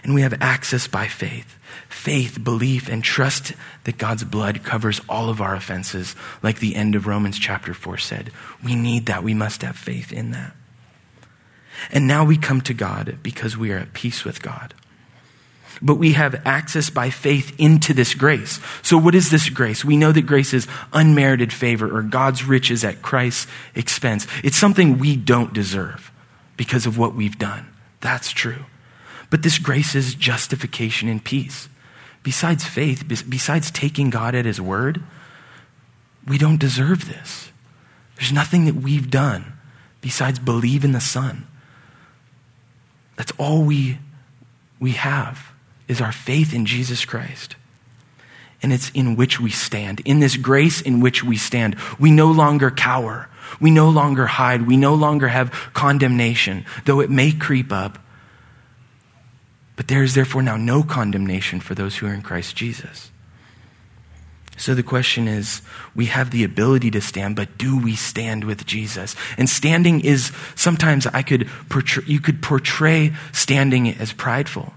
And 0.02 0.14
we 0.14 0.23
have 0.23 0.40
access 0.40 0.87
by 0.87 1.06
faith. 1.06 1.56
Faith, 1.88 2.42
belief, 2.42 2.88
and 2.88 3.02
trust 3.02 3.52
that 3.85 3.99
God's 3.99 4.25
blood 4.25 4.62
covers 4.62 5.00
all 5.09 5.28
of 5.28 5.40
our 5.40 5.54
offenses, 5.54 6.14
like 6.42 6.59
the 6.59 6.75
end 6.75 6.94
of 6.94 7.06
Romans 7.06 7.38
chapter 7.38 7.75
4 7.75 7.99
said. 7.99 8.30
We 8.64 8.75
need 8.75 9.06
that. 9.06 9.23
We 9.23 9.35
must 9.35 9.62
have 9.62 9.76
faith 9.76 10.12
in 10.12 10.30
that. 10.30 10.54
And 11.90 12.06
now 12.06 12.25
we 12.25 12.37
come 12.37 12.61
to 12.62 12.75
God 12.75 13.18
because 13.23 13.56
we 13.56 13.73
are 13.73 13.78
at 13.78 13.92
peace 13.92 14.25
with 14.25 14.42
God 14.42 14.75
but 15.82 15.94
we 15.94 16.12
have 16.12 16.47
access 16.47 16.90
by 16.90 17.11
faith 17.11 17.54
into 17.59 17.94
this 17.94 18.14
grace. 18.14 18.61
So, 18.82 18.99
what 18.99 19.14
is 19.14 19.30
this 19.30 19.49
grace? 19.49 19.85
We 19.85 19.97
know 19.97 20.12
that 20.12 20.26
grace 20.26 20.52
is 20.52 20.66
unmerited 20.92 21.52
favor 21.52 21.97
or 21.97 22.02
God's 22.02 22.44
riches 22.44 22.85
at 22.85 23.02
Christ's 23.02 23.47
expense. 23.75 24.26
It's 24.44 24.56
something 24.56 24.99
we 24.99 25.16
don't 25.16 25.52
deserve 25.52 26.12
because 26.56 26.87
of 26.87 26.99
what 26.99 27.14
we've 27.14 27.38
done. 27.38 27.66
That's 28.00 28.30
true. 28.30 28.64
But 29.31 29.43
this 29.43 29.59
grace 29.59 29.95
is 29.95 30.15
justification 30.15 31.09
and 31.09 31.25
peace. 31.25 31.69
Besides 32.23 32.65
faith, 32.65 33.05
besides 33.09 33.71
taking 33.71 34.11
God 34.11 34.35
at 34.35 34.45
His 34.45 34.61
word, 34.61 35.03
we 36.27 36.37
don't 36.37 36.61
deserve 36.61 37.09
this. 37.09 37.51
There's 38.17 38.33
nothing 38.33 38.67
that 38.67 38.75
we've 38.75 39.11
done 39.11 39.55
besides 40.01 40.39
believe 40.39 40.85
in 40.85 40.93
the 40.93 41.01
Son. 41.01 41.47
That's 43.17 43.33
all 43.39 43.63
we, 43.63 43.99
we 44.79 44.93
have 44.93 45.53
is 45.89 46.01
our 46.01 46.13
faith 46.13 46.55
in 46.55 46.67
Jesus 46.67 47.05
Christ. 47.05 47.57
And 48.63 48.73
it's 48.73 48.91
in 48.91 49.17
which 49.17 49.41
we 49.41 49.51
stand. 49.51 50.01
In 50.01 50.21
this 50.21 50.37
grace 50.37 50.83
in 50.83 51.01
which 51.01 51.25
we 51.25 51.37
stand, 51.37 51.77
we 51.99 52.11
no 52.11 52.31
longer 52.31 52.71
cower. 52.71 53.29
We 53.59 53.71
no 53.71 53.89
longer 53.89 54.27
hide. 54.27 54.67
We 54.67 54.77
no 54.77 54.95
longer 54.95 55.29
have 55.29 55.51
condemnation, 55.73 56.67
though 56.85 57.01
it 57.01 57.11
may 57.11 57.33
creep 57.33 57.73
up. 57.73 57.99
But 59.81 59.89
there 59.89 60.03
is 60.03 60.13
therefore 60.13 60.43
now 60.43 60.59
no 60.59 60.83
condemnation 60.83 61.59
for 61.59 61.75
those 61.75 61.97
who 61.97 62.07
are 62.07 62.13
in 62.13 62.21
Christ 62.21 62.55
Jesus. 62.55 63.11
So 64.59 64.75
the 64.75 64.83
question 64.83 65.27
is 65.27 65.63
we 65.95 66.05
have 66.05 66.31
the 66.31 66.45
ability 66.45 66.91
to 66.91 67.01
stand, 67.01 67.35
but 67.35 67.57
do 67.57 67.79
we 67.79 67.97
stand 67.97 68.45
with 68.45 68.67
Jesus? 68.67 69.17
And 69.39 69.49
standing 69.49 70.03
is 70.03 70.33
sometimes 70.55 71.07
I 71.07 71.23
could 71.23 71.49
portray, 71.71 72.05
you 72.07 72.21
could 72.21 72.43
portray 72.43 73.15
standing 73.33 73.89
as 73.89 74.13
prideful. 74.13 74.75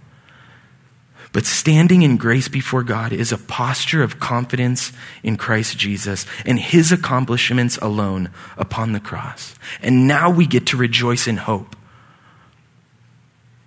But 1.33 1.45
standing 1.45 2.03
in 2.03 2.15
grace 2.15 2.47
before 2.47 2.83
God 2.83 3.11
is 3.11 3.33
a 3.33 3.37
posture 3.37 4.03
of 4.03 4.21
confidence 4.21 4.93
in 5.21 5.35
Christ 5.35 5.77
Jesus 5.77 6.25
and 6.45 6.57
his 6.57 6.93
accomplishments 6.93 7.75
alone 7.81 8.29
upon 8.55 8.93
the 8.93 9.01
cross. 9.01 9.55
And 9.81 10.07
now 10.07 10.29
we 10.29 10.47
get 10.47 10.67
to 10.67 10.77
rejoice 10.77 11.27
in 11.27 11.35
hope 11.35 11.75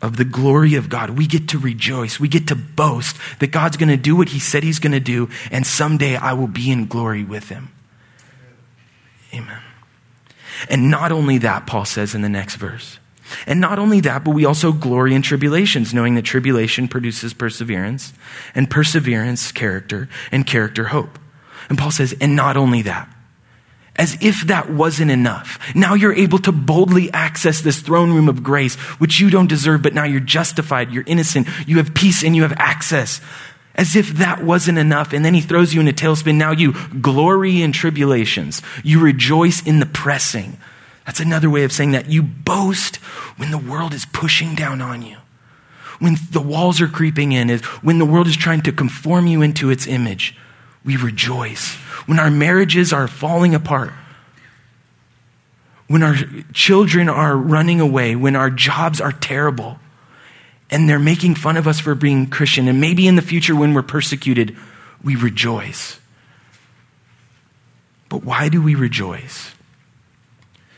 of 0.03 0.17
the 0.17 0.25
glory 0.25 0.75
of 0.75 0.89
God. 0.89 1.11
We 1.11 1.27
get 1.27 1.49
to 1.49 1.59
rejoice. 1.59 2.21
We 2.21 2.29
get 2.29 2.49
to 2.49 2.55
boast 2.55 3.17
that 3.39 3.49
God's 3.49 3.77
going 3.77 3.89
to 3.89 3.97
do 3.97 4.15
what 4.15 4.31
he 4.31 4.39
said 4.39 4.63
he's 4.63 4.79
going 4.79 4.93
to 4.93 5.01
do, 5.01 5.29
and 5.51 5.67
someday 5.67 6.17
I 6.17 6.35
will 6.35 6.49
be 6.49 6.71
in 6.71 6.87
glory 6.87 7.25
with 7.25 7.49
him. 7.49 7.71
Amen. 9.35 9.63
And 10.71 10.91
not 10.91 11.13
only 11.13 11.39
that, 11.39 11.67
Paul 11.67 11.85
says 11.85 12.15
in 12.15 12.23
the 12.23 12.29
next 12.29 12.57
verse. 12.57 12.99
And 13.47 13.61
not 13.61 13.79
only 13.79 14.01
that, 14.01 14.25
but 14.25 14.31
we 14.31 14.45
also 14.45 14.73
glory 14.73 15.15
in 15.15 15.23
tribulations, 15.23 15.93
knowing 15.93 16.15
that 16.15 16.23
tribulation 16.23 16.89
produces 16.89 17.35
perseverance, 17.35 18.13
and 18.55 18.71
perseverance, 18.71 19.51
character, 19.51 20.09
and 20.31 20.47
character, 20.47 20.85
hope. 20.85 21.19
And 21.69 21.77
Paul 21.77 21.91
says, 21.91 22.15
and 22.21 22.37
not 22.37 22.57
only 22.57 22.83
that, 22.83 23.09
as 23.97 24.17
if 24.21 24.43
that 24.43 24.71
wasn't 24.71 25.11
enough. 25.11 25.59
Now 25.75 25.95
you're 25.95 26.13
able 26.13 26.39
to 26.41 26.53
boldly 26.53 27.11
access 27.13 27.61
this 27.61 27.81
throne 27.81 28.13
room 28.13 28.29
of 28.29 28.43
grace, 28.43 28.75
which 28.99 29.21
you 29.21 29.31
don't 29.31 29.49
deserve, 29.49 29.83
but 29.83 29.95
now 29.95 30.05
you're 30.05 30.21
justified, 30.21 30.93
you're 30.93 31.05
innocent, 31.07 31.49
you 31.67 31.79
have 31.79 31.95
peace, 31.95 32.23
and 32.23 32.37
you 32.37 32.43
have 32.43 32.53
access. 32.53 33.21
As 33.75 33.95
if 33.95 34.09
that 34.15 34.43
wasn't 34.43 34.79
enough. 34.79 35.13
And 35.13 35.25
then 35.25 35.35
he 35.35 35.43
throws 35.43 35.75
you 35.75 35.81
in 35.81 35.89
a 35.89 35.93
tailspin. 35.93 36.37
Now 36.37 36.53
you 36.53 36.73
glory 37.01 37.61
in 37.61 37.73
tribulations. 37.73 38.63
You 38.83 39.01
rejoice 39.01 39.67
in 39.67 39.81
the 39.81 39.87
pressing. 39.87 40.57
That's 41.05 41.21
another 41.21 41.51
way 41.51 41.63
of 41.63 41.73
saying 41.73 41.93
that 41.93 42.07
you 42.07 42.23
boast 42.23 42.97
when 43.37 43.51
the 43.51 43.59
world 43.59 43.93
is 43.93 44.07
pushing 44.07 44.55
down 44.55 44.81
on 44.81 45.03
you. 45.03 45.19
When 45.99 46.17
the 46.31 46.41
walls 46.41 46.81
are 46.81 46.89
creeping 46.89 47.33
in, 47.33 47.51
when 47.83 47.99
the 47.99 48.05
world 48.05 48.27
is 48.27 48.37
trying 48.37 48.63
to 48.63 48.73
conform 48.73 49.27
you 49.27 49.43
into 49.43 49.71
its 49.71 49.87
image. 49.87 50.37
We 50.87 50.97
rejoice. 50.97 51.75
When 52.07 52.19
our 52.19 52.31
marriages 52.31 52.93
are 52.93 53.09
falling 53.09 53.55
apart. 53.55 53.93
When 55.89 56.03
our 56.03 56.15
children 56.53 57.09
are 57.09 57.37
running 57.37 57.81
away, 57.81 58.17
when 58.17 58.35
our 58.37 58.51
jobs 58.51 59.01
are 59.01 59.13
terrible, 59.13 59.79
and 60.71 60.89
they're 60.89 60.99
making 60.99 61.35
fun 61.35 61.57
of 61.57 61.69
us 61.69 61.79
for 61.79 61.95
being 61.95 62.27
Christian, 62.29 62.67
and 62.67 62.81
maybe 62.81 63.07
in 63.07 63.17
the 63.17 63.23
future 63.23 63.55
when 63.55 63.75
we're 63.75 63.83
persecuted, 63.83 64.57
we 65.03 65.15
rejoice. 65.15 66.01
But 68.09 68.25
why 68.25 68.49
do 68.49 68.63
we 68.63 68.75
rejoice? 68.75 69.53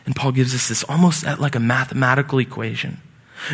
And 0.05 0.17
Paul 0.17 0.33
gives 0.33 0.55
us 0.55 0.69
this 0.69 0.85
almost 0.85 1.25
like 1.39 1.55
a 1.55 1.61
mathematical 1.61 2.39
equation, 2.39 2.99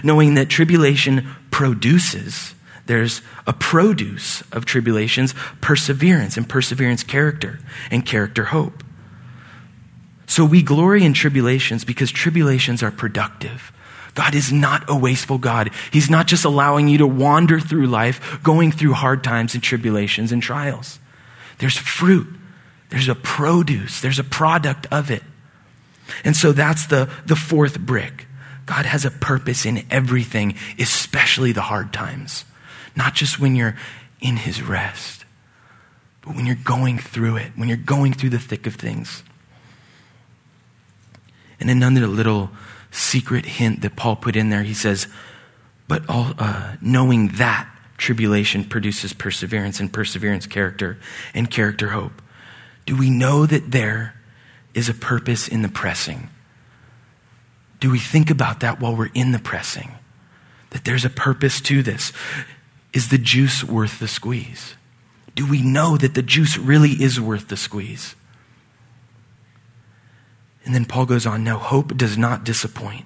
knowing 0.03 0.35
that 0.35 0.49
tribulation 0.49 1.29
produces 1.51 2.55
there's 2.87 3.23
a 3.47 3.53
produce 3.53 4.43
of 4.53 4.67
tribulations, 4.67 5.35
perseverance, 5.61 6.37
and 6.37 6.49
perseverance, 6.49 7.03
character, 7.03 7.61
and 7.91 8.05
character, 8.05 8.45
hope. 8.45 8.85
So 10.27 10.45
we 10.45 10.63
glory 10.63 11.05
in 11.05 11.15
tribulations 11.15 11.85
because 11.85 12.11
tribulations 12.11 12.83
are 12.83 12.91
productive. 12.91 13.73
God 14.15 14.35
is 14.35 14.53
not 14.53 14.89
a 14.89 14.97
wasteful 14.97 15.39
God. 15.39 15.71
He's 15.93 16.09
not 16.09 16.27
just 16.27 16.45
allowing 16.45 16.89
you 16.89 16.99
to 16.99 17.07
wander 17.07 17.59
through 17.59 17.87
life, 17.87 18.39
going 18.43 18.71
through 18.71 18.93
hard 18.93 19.25
times 19.25 19.55
and 19.55 19.63
tribulations 19.63 20.31
and 20.31 20.43
trials. 20.43 20.99
There's 21.59 21.77
fruit, 21.77 22.29
there's 22.91 23.09
a 23.09 23.15
produce, 23.15 24.01
there's 24.01 24.19
a 24.19 24.25
product 24.25 24.87
of 24.91 25.11
it. 25.11 25.23
And 26.23 26.37
so 26.37 26.53
that's 26.53 26.87
the, 26.87 27.11
the 27.27 27.37
fourth 27.37 27.81
brick. 27.81 28.27
God 28.67 28.87
has 28.87 29.05
a 29.05 29.11
purpose 29.11 29.67
in 29.67 29.85
everything, 29.91 30.55
especially 30.79 31.53
the 31.53 31.63
hard 31.63 31.93
times. 31.93 32.45
Not 32.97 33.15
just 33.15 33.41
when 33.41 33.57
you're 33.57 33.77
in 34.21 34.37
his 34.37 34.63
rest, 34.63 35.25
but 36.23 36.35
when 36.35 36.47
you're 36.47 36.57
going 36.57 36.99
through 36.99 37.37
it, 37.37 37.53
when 37.57 37.69
you're 37.69 37.77
going 37.77 38.13
through 38.13 38.31
the 38.31 38.39
thick 38.39 38.67
of 38.67 38.77
things. 38.77 39.23
And 41.61 41.69
then 41.69 41.83
another 41.83 42.07
little 42.07 42.51
secret 42.91 43.45
hint 43.45 43.83
that 43.83 43.97
Paul 43.97 44.17
put 44.17 44.37
in 44.37 44.51
there, 44.51 44.63
he 44.63 44.75
says, 44.75 45.09
but 45.89 46.09
all, 46.09 46.33
uh, 46.39 46.77
knowing 46.81 47.29
that 47.29 47.69
tribulation 47.97 48.65
produces 48.65 49.13
perseverance, 49.13 49.81
and 49.81 49.93
perseverance, 49.93 50.47
character, 50.47 50.99
and 51.33 51.51
character, 51.51 51.89
hope. 51.89 52.23
Do 52.87 52.97
we 52.97 53.11
know 53.11 53.47
that 53.47 53.71
there 53.71 54.15
is 54.75 54.89
a 54.89 54.95
purpose 54.95 55.49
in 55.49 55.63
the 55.63 55.69
pressing? 55.69 56.29
Do 57.81 57.91
we 57.91 57.99
think 57.99 58.31
about 58.31 58.61
that 58.61 58.81
while 58.81 58.97
we're 58.97 59.11
in 59.15 59.33
the 59.33 59.39
pressing? 59.39 59.93
That 60.71 60.85
there's 60.85 61.05
a 61.05 61.11
purpose 61.11 61.61
to 61.63 61.83
this. 61.83 62.13
Is 62.95 63.09
the 63.09 63.19
juice 63.19 63.65
worth 63.65 63.99
the 63.99 64.09
squeeze? 64.09 64.77
Do 65.35 65.47
we 65.51 65.61
know 65.61 65.97
that 65.97 66.15
the 66.15 66.23
juice 66.23 66.57
really 66.57 66.93
is 66.93 67.21
worth 67.21 67.49
the 67.49 67.57
squeeze? 67.57 68.15
And 70.65 70.75
then 70.75 70.85
Paul 70.85 71.05
goes 71.05 71.27
on 71.27 71.43
now, 71.43 71.59
hope 71.59 71.97
does 71.97 72.17
not 72.17 72.45
disappoint 72.45 73.05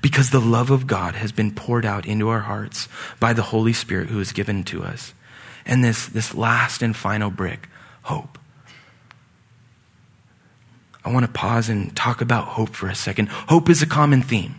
because 0.00 0.30
the 0.30 0.40
love 0.40 0.70
of 0.70 0.86
God 0.86 1.14
has 1.14 1.32
been 1.32 1.54
poured 1.54 1.84
out 1.84 2.06
into 2.06 2.30
our 2.30 2.40
hearts 2.40 2.88
by 3.20 3.34
the 3.34 3.42
Holy 3.42 3.74
Spirit 3.74 4.08
who 4.08 4.20
is 4.20 4.32
given 4.32 4.64
to 4.64 4.82
us. 4.82 5.12
And 5.66 5.84
this, 5.84 6.06
this 6.06 6.34
last 6.34 6.80
and 6.80 6.96
final 6.96 7.30
brick, 7.30 7.68
hope. 8.02 8.38
I 11.04 11.12
want 11.12 11.26
to 11.26 11.32
pause 11.32 11.68
and 11.68 11.94
talk 11.94 12.22
about 12.22 12.48
hope 12.48 12.70
for 12.70 12.88
a 12.88 12.94
second. 12.94 13.28
Hope 13.28 13.68
is 13.68 13.82
a 13.82 13.86
common 13.86 14.22
theme. 14.22 14.56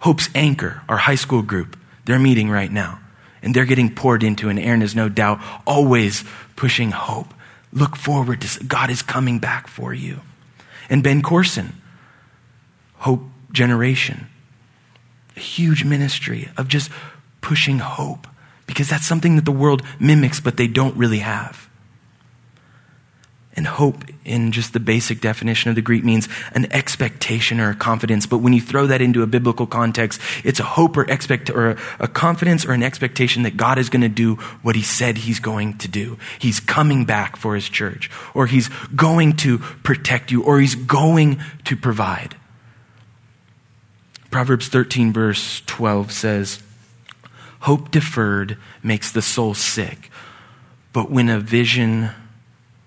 Hope's 0.00 0.30
Anchor, 0.34 0.82
our 0.88 0.98
high 0.98 1.14
school 1.14 1.42
group, 1.42 1.78
they're 2.06 2.18
meeting 2.18 2.50
right 2.50 2.72
now. 2.72 3.00
And 3.44 3.54
they're 3.54 3.66
getting 3.66 3.94
poured 3.94 4.22
into, 4.24 4.48
and 4.48 4.58
Aaron 4.58 4.82
is 4.82 4.96
no 4.96 5.08
doubt 5.08 5.40
always 5.66 6.24
pushing 6.56 6.90
hope. 6.90 7.32
Look 7.72 7.94
forward 7.94 8.40
to 8.40 8.64
God 8.64 8.90
is 8.90 9.02
coming 9.02 9.38
back 9.38 9.68
for 9.68 9.92
you. 9.92 10.20
And 10.88 11.02
Ben 11.02 11.22
Courson, 11.22 11.80
Hope 12.98 13.22
Generation, 13.52 14.26
a 15.36 15.40
huge 15.40 15.84
ministry 15.84 16.48
of 16.56 16.68
just 16.68 16.90
pushing 17.40 17.78
hope 17.80 18.26
because 18.66 18.88
that's 18.88 19.06
something 19.06 19.36
that 19.36 19.44
the 19.44 19.52
world 19.52 19.82
mimics, 20.00 20.40
but 20.40 20.56
they 20.56 20.66
don't 20.66 20.96
really 20.96 21.18
have. 21.18 21.68
And 23.56 23.68
hope, 23.68 24.04
in 24.24 24.50
just 24.50 24.72
the 24.72 24.80
basic 24.80 25.20
definition 25.20 25.68
of 25.68 25.76
the 25.76 25.82
Greek, 25.82 26.02
means 26.02 26.28
an 26.52 26.66
expectation 26.72 27.60
or 27.60 27.70
a 27.70 27.74
confidence. 27.74 28.26
But 28.26 28.38
when 28.38 28.52
you 28.52 28.60
throw 28.60 28.88
that 28.88 29.00
into 29.00 29.22
a 29.22 29.28
biblical 29.28 29.66
context, 29.66 30.20
it's 30.42 30.58
a 30.58 30.64
hope 30.64 30.96
or 30.96 31.08
expect 31.08 31.50
or 31.50 31.76
a, 32.00 32.08
confidence 32.08 32.66
or 32.66 32.72
an 32.72 32.82
expectation 32.82 33.44
that 33.44 33.56
God 33.56 33.78
is 33.78 33.88
going 33.88 34.02
to 34.02 34.08
do 34.08 34.36
what 34.62 34.74
He 34.74 34.82
said 34.82 35.18
He's 35.18 35.38
going 35.38 35.78
to 35.78 35.88
do. 35.88 36.18
He's 36.40 36.58
coming 36.58 37.04
back 37.04 37.36
for 37.36 37.54
His 37.54 37.68
church, 37.68 38.10
or 38.34 38.46
He's 38.46 38.68
going 38.96 39.36
to 39.36 39.58
protect 39.58 40.32
you, 40.32 40.42
or 40.42 40.58
He's 40.58 40.74
going 40.74 41.40
to 41.64 41.76
provide. 41.76 42.34
Proverbs 44.32 44.66
13, 44.66 45.12
verse 45.12 45.62
12 45.66 46.10
says, 46.10 46.60
Hope 47.60 47.92
deferred 47.92 48.58
makes 48.82 49.12
the 49.12 49.22
soul 49.22 49.54
sick, 49.54 50.10
but 50.92 51.08
when 51.08 51.28
a 51.28 51.38
vision 51.38 52.10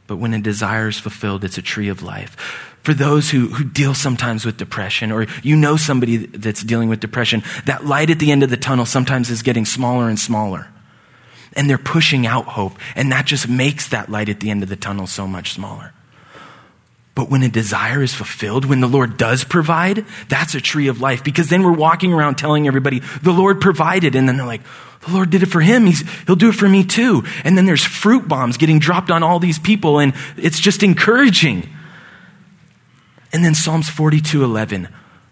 but 0.08 0.18
when 0.18 0.34
a 0.34 0.40
desire 0.40 0.88
is 0.88 0.98
fulfilled, 0.98 1.44
it's 1.44 1.58
a 1.58 1.62
tree 1.62 1.90
of 1.90 2.02
life. 2.02 2.36
For 2.84 2.94
those 2.94 3.30
who, 3.30 3.50
who 3.50 3.66
deal 3.66 3.94
sometimes 3.94 4.46
with 4.46 4.58
depression, 4.58 5.12
or 5.12 5.28
you 5.44 5.56
know 5.56 5.76
somebody 5.76 6.18
that's 6.18 6.64
dealing 6.64 6.88
with 6.88 7.02
depression, 7.02 7.44
that 7.66 7.86
light 7.86 8.10
at 8.10 8.20
the 8.20 8.32
end 8.32 8.44
of 8.44 8.50
the 8.50 8.58
tunnel 8.58 8.86
sometimes 8.86 9.30
is 9.30 9.42
getting 9.42 9.66
smaller 9.66 10.08
and 10.08 10.18
smaller. 10.18 10.70
And 11.54 11.70
they're 11.70 11.78
pushing 11.78 12.26
out 12.26 12.46
hope, 12.46 12.74
and 12.96 13.12
that 13.12 13.26
just 13.26 13.50
makes 13.50 13.90
that 13.90 14.10
light 14.10 14.30
at 14.30 14.40
the 14.40 14.50
end 14.50 14.64
of 14.64 14.70
the 14.70 14.76
tunnel 14.76 15.08
so 15.08 15.28
much 15.28 15.54
smaller. 15.54 15.94
But 17.18 17.32
when 17.32 17.42
a 17.42 17.50
desire 17.50 18.04
is 18.04 18.14
fulfilled, 18.14 18.64
when 18.66 18.80
the 18.80 18.88
Lord 18.88 19.18
does 19.18 19.44
provide, 19.44 20.06
that's 20.30 20.54
a 20.54 20.62
tree 20.62 20.88
of 20.88 21.02
life 21.02 21.24
because 21.24 21.50
then 21.50 21.64
we're 21.64 21.72
walking 21.72 22.14
around 22.14 22.36
telling 22.36 22.68
everybody, 22.68 23.00
the 23.24 23.32
Lord 23.32 23.60
provided. 23.60 24.14
And 24.14 24.30
then 24.30 24.38
they're 24.38 24.46
like, 24.46 24.62
the 25.04 25.12
Lord 25.12 25.32
did 25.32 25.42
it 25.42 25.48
for 25.48 25.60
him. 25.60 25.88
He's, 25.88 26.08
he'll 26.28 26.36
do 26.36 26.50
it 26.50 26.56
for 26.56 26.70
me 26.70 26.84
too. 26.84 27.24
And 27.44 27.58
then 27.58 27.66
there's 27.66 27.84
fruit 27.84 28.28
bombs 28.28 28.58
getting 28.58 28.78
dropped 28.78 29.10
on 29.10 29.24
all 29.24 29.40
these 29.40 29.58
people, 29.58 29.98
and 29.98 30.14
it's 30.38 30.60
just 30.60 30.84
encouraging. 30.84 31.68
And 33.34 33.44
then 33.44 33.56
Psalms 33.56 33.90
42 33.90 34.44
11, 34.44 34.88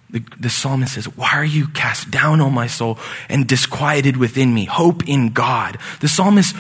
the, 0.10 0.24
the 0.40 0.50
psalmist 0.50 0.96
says, 0.96 1.06
Why 1.16 1.34
are 1.34 1.46
you 1.46 1.68
cast 1.68 2.10
down, 2.10 2.42
O 2.42 2.50
my 2.50 2.66
soul, 2.66 2.98
and 3.30 3.48
disquieted 3.48 4.18
within 4.18 4.52
me? 4.52 4.66
Hope 4.66 5.08
in 5.08 5.34
God. 5.34 5.78
The 6.00 6.08
psalmist 6.08 6.56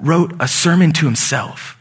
wrote 0.00 0.32
a 0.40 0.48
sermon 0.48 0.92
to 0.92 1.04
himself, 1.04 1.76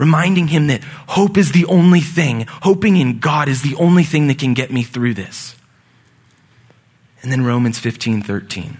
reminding 0.00 0.48
him 0.48 0.68
that 0.68 0.82
hope 1.08 1.36
is 1.36 1.52
the 1.52 1.66
only 1.66 2.00
thing, 2.00 2.46
hoping 2.48 2.96
in 2.96 3.18
God 3.18 3.48
is 3.48 3.60
the 3.60 3.74
only 3.74 4.02
thing 4.02 4.28
that 4.28 4.38
can 4.38 4.54
get 4.54 4.72
me 4.72 4.82
through 4.82 5.12
this. 5.12 5.54
And 7.22 7.30
then 7.30 7.44
Romans 7.44 7.78
15 7.78 8.22
13. 8.22 8.78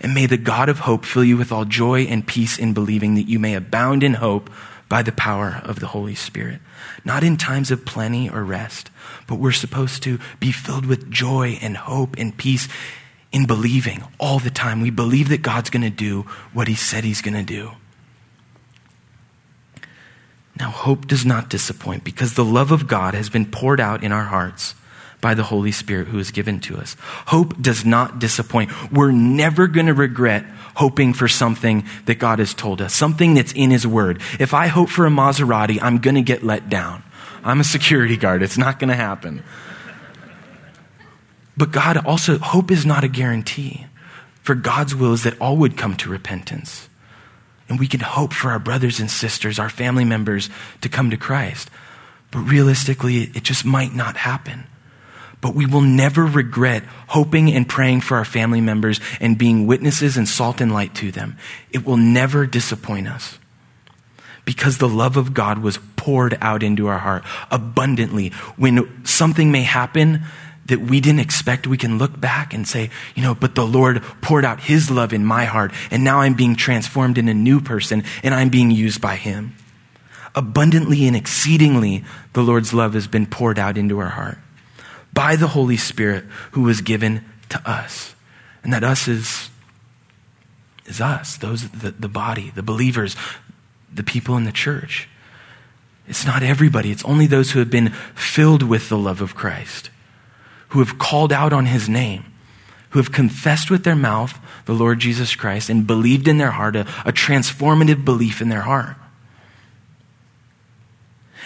And 0.00 0.14
may 0.14 0.24
the 0.26 0.38
God 0.38 0.70
of 0.70 0.80
hope 0.80 1.04
fill 1.04 1.22
you 1.22 1.36
with 1.36 1.52
all 1.52 1.66
joy 1.66 2.02
and 2.02 2.26
peace 2.26 2.58
in 2.58 2.72
believing 2.72 3.14
that 3.14 3.28
you 3.28 3.38
may 3.38 3.54
abound 3.54 4.02
in 4.02 4.14
hope 4.14 4.50
by 4.88 5.02
the 5.02 5.12
power 5.12 5.60
of 5.64 5.80
the 5.80 5.88
Holy 5.88 6.14
Spirit. 6.14 6.60
Not 7.04 7.22
in 7.22 7.36
times 7.36 7.70
of 7.70 7.84
plenty 7.84 8.30
or 8.30 8.42
rest, 8.42 8.90
but 9.26 9.36
we're 9.36 9.52
supposed 9.52 10.02
to 10.04 10.18
be 10.40 10.50
filled 10.50 10.86
with 10.86 11.10
joy 11.10 11.58
and 11.60 11.76
hope 11.76 12.16
and 12.16 12.36
peace 12.36 12.68
in 13.32 13.46
believing 13.46 14.02
all 14.18 14.38
the 14.38 14.50
time. 14.50 14.80
We 14.80 14.90
believe 14.90 15.28
that 15.28 15.42
God's 15.42 15.68
going 15.68 15.82
to 15.82 15.90
do 15.90 16.22
what 16.54 16.68
He 16.68 16.74
said 16.74 17.04
He's 17.04 17.22
going 17.22 17.34
to 17.34 17.42
do. 17.42 17.72
Now, 20.58 20.70
hope 20.70 21.06
does 21.06 21.26
not 21.26 21.50
disappoint 21.50 22.04
because 22.04 22.34
the 22.34 22.44
love 22.44 22.70
of 22.70 22.86
God 22.86 23.14
has 23.14 23.28
been 23.28 23.46
poured 23.46 23.80
out 23.80 24.04
in 24.04 24.12
our 24.12 24.24
hearts 24.24 24.74
by 25.20 25.34
the 25.34 25.42
Holy 25.42 25.72
Spirit 25.72 26.08
who 26.08 26.18
is 26.18 26.30
given 26.30 26.60
to 26.60 26.76
us. 26.76 26.96
Hope 27.26 27.60
does 27.60 27.84
not 27.84 28.18
disappoint. 28.18 28.70
We're 28.92 29.10
never 29.10 29.66
going 29.66 29.86
to 29.86 29.94
regret 29.94 30.44
hoping 30.76 31.14
for 31.14 31.28
something 31.28 31.84
that 32.04 32.16
God 32.16 32.38
has 32.38 32.52
told 32.52 32.80
us, 32.80 32.94
something 32.94 33.34
that's 33.34 33.52
in 33.52 33.70
His 33.70 33.86
Word. 33.86 34.20
If 34.38 34.54
I 34.54 34.66
hope 34.66 34.90
for 34.90 35.06
a 35.06 35.10
Maserati, 35.10 35.78
I'm 35.80 35.98
going 35.98 36.16
to 36.16 36.22
get 36.22 36.44
let 36.44 36.68
down. 36.68 37.02
I'm 37.42 37.60
a 37.60 37.64
security 37.64 38.16
guard. 38.16 38.42
It's 38.42 38.58
not 38.58 38.78
going 38.78 38.88
to 38.88 38.94
happen. 38.94 39.42
But 41.56 41.70
God 41.70 41.96
also, 42.04 42.38
hope 42.38 42.70
is 42.70 42.84
not 42.84 43.04
a 43.04 43.08
guarantee. 43.08 43.86
For 44.42 44.54
God's 44.54 44.94
will 44.94 45.14
is 45.14 45.22
that 45.22 45.40
all 45.40 45.56
would 45.56 45.76
come 45.76 45.96
to 45.96 46.10
repentance. 46.10 46.88
And 47.68 47.78
we 47.78 47.86
can 47.86 48.00
hope 48.00 48.32
for 48.32 48.50
our 48.50 48.58
brothers 48.58 49.00
and 49.00 49.10
sisters, 49.10 49.58
our 49.58 49.70
family 49.70 50.04
members 50.04 50.50
to 50.82 50.88
come 50.88 51.10
to 51.10 51.16
Christ. 51.16 51.70
But 52.30 52.40
realistically, 52.40 53.22
it 53.22 53.42
just 53.42 53.64
might 53.64 53.94
not 53.94 54.16
happen 54.16 54.64
but 55.44 55.54
we 55.54 55.66
will 55.66 55.82
never 55.82 56.24
regret 56.24 56.82
hoping 57.08 57.52
and 57.52 57.68
praying 57.68 58.00
for 58.00 58.16
our 58.16 58.24
family 58.24 58.62
members 58.62 58.98
and 59.20 59.36
being 59.36 59.66
witnesses 59.66 60.16
and 60.16 60.26
salt 60.26 60.58
and 60.58 60.72
light 60.72 60.94
to 60.94 61.12
them. 61.12 61.36
It 61.70 61.84
will 61.84 61.98
never 61.98 62.46
disappoint 62.46 63.08
us 63.08 63.38
because 64.46 64.78
the 64.78 64.88
love 64.88 65.18
of 65.18 65.34
God 65.34 65.58
was 65.58 65.78
poured 65.96 66.38
out 66.40 66.62
into 66.62 66.86
our 66.86 66.96
heart 66.96 67.24
abundantly. 67.50 68.30
When 68.56 69.04
something 69.04 69.52
may 69.52 69.64
happen 69.64 70.22
that 70.66 70.80
we 70.80 71.00
didn't 71.00 71.20
expect, 71.20 71.66
we 71.66 71.76
can 71.76 71.98
look 71.98 72.18
back 72.18 72.54
and 72.54 72.66
say, 72.66 72.90
you 73.14 73.22
know, 73.22 73.34
but 73.34 73.54
the 73.54 73.66
Lord 73.66 74.02
poured 74.22 74.44
out 74.44 74.60
His 74.60 74.90
love 74.90 75.12
in 75.12 75.24
my 75.24 75.44
heart, 75.44 75.72
and 75.90 76.02
now 76.02 76.20
I'm 76.20 76.34
being 76.34 76.56
transformed 76.56 77.18
in 77.18 77.28
a 77.28 77.34
new 77.34 77.60
person, 77.60 78.04
and 78.22 78.34
I'm 78.34 78.48
being 78.48 78.70
used 78.70 79.00
by 79.00 79.16
Him. 79.16 79.56
Abundantly 80.34 81.06
and 81.06 81.14
exceedingly, 81.14 82.04
the 82.32 82.42
Lord's 82.42 82.74
love 82.74 82.94
has 82.94 83.06
been 83.06 83.26
poured 83.26 83.58
out 83.58 83.78
into 83.78 83.98
our 83.98 84.10
heart 84.10 84.38
by 85.12 85.36
the 85.36 85.48
Holy 85.48 85.76
Spirit 85.76 86.24
who 86.52 86.62
was 86.62 86.80
given 86.80 87.24
to 87.50 87.70
us. 87.70 88.14
And 88.64 88.72
that 88.72 88.82
us 88.82 89.06
is, 89.06 89.50
is 90.86 91.00
us, 91.00 91.36
those, 91.36 91.68
the, 91.70 91.92
the 91.92 92.08
body, 92.08 92.50
the 92.54 92.62
believers, 92.62 93.14
the 93.92 94.02
people 94.02 94.36
in 94.36 94.44
the 94.44 94.52
church. 94.52 95.08
It's 96.08 96.26
not 96.26 96.42
everybody, 96.42 96.90
it's 96.90 97.04
only 97.04 97.26
those 97.26 97.52
who 97.52 97.60
have 97.60 97.70
been 97.70 97.90
filled 98.14 98.62
with 98.62 98.88
the 98.88 98.98
love 98.98 99.20
of 99.20 99.34
Christ, 99.34 99.90
who 100.74 100.80
have 100.80 100.98
called 100.98 101.32
out 101.32 101.52
on 101.52 101.66
his 101.66 101.88
name, 101.88 102.24
who 102.90 102.98
have 102.98 103.12
confessed 103.12 103.70
with 103.70 103.84
their 103.84 103.94
mouth 103.94 104.40
the 104.64 104.72
Lord 104.72 104.98
Jesus 104.98 105.36
Christ 105.36 105.70
and 105.70 105.86
believed 105.86 106.26
in 106.26 106.38
their 106.38 106.50
heart, 106.50 106.74
a, 106.74 106.80
a 107.04 107.12
transformative 107.12 108.04
belief 108.04 108.40
in 108.40 108.48
their 108.48 108.62
heart. 108.62 108.96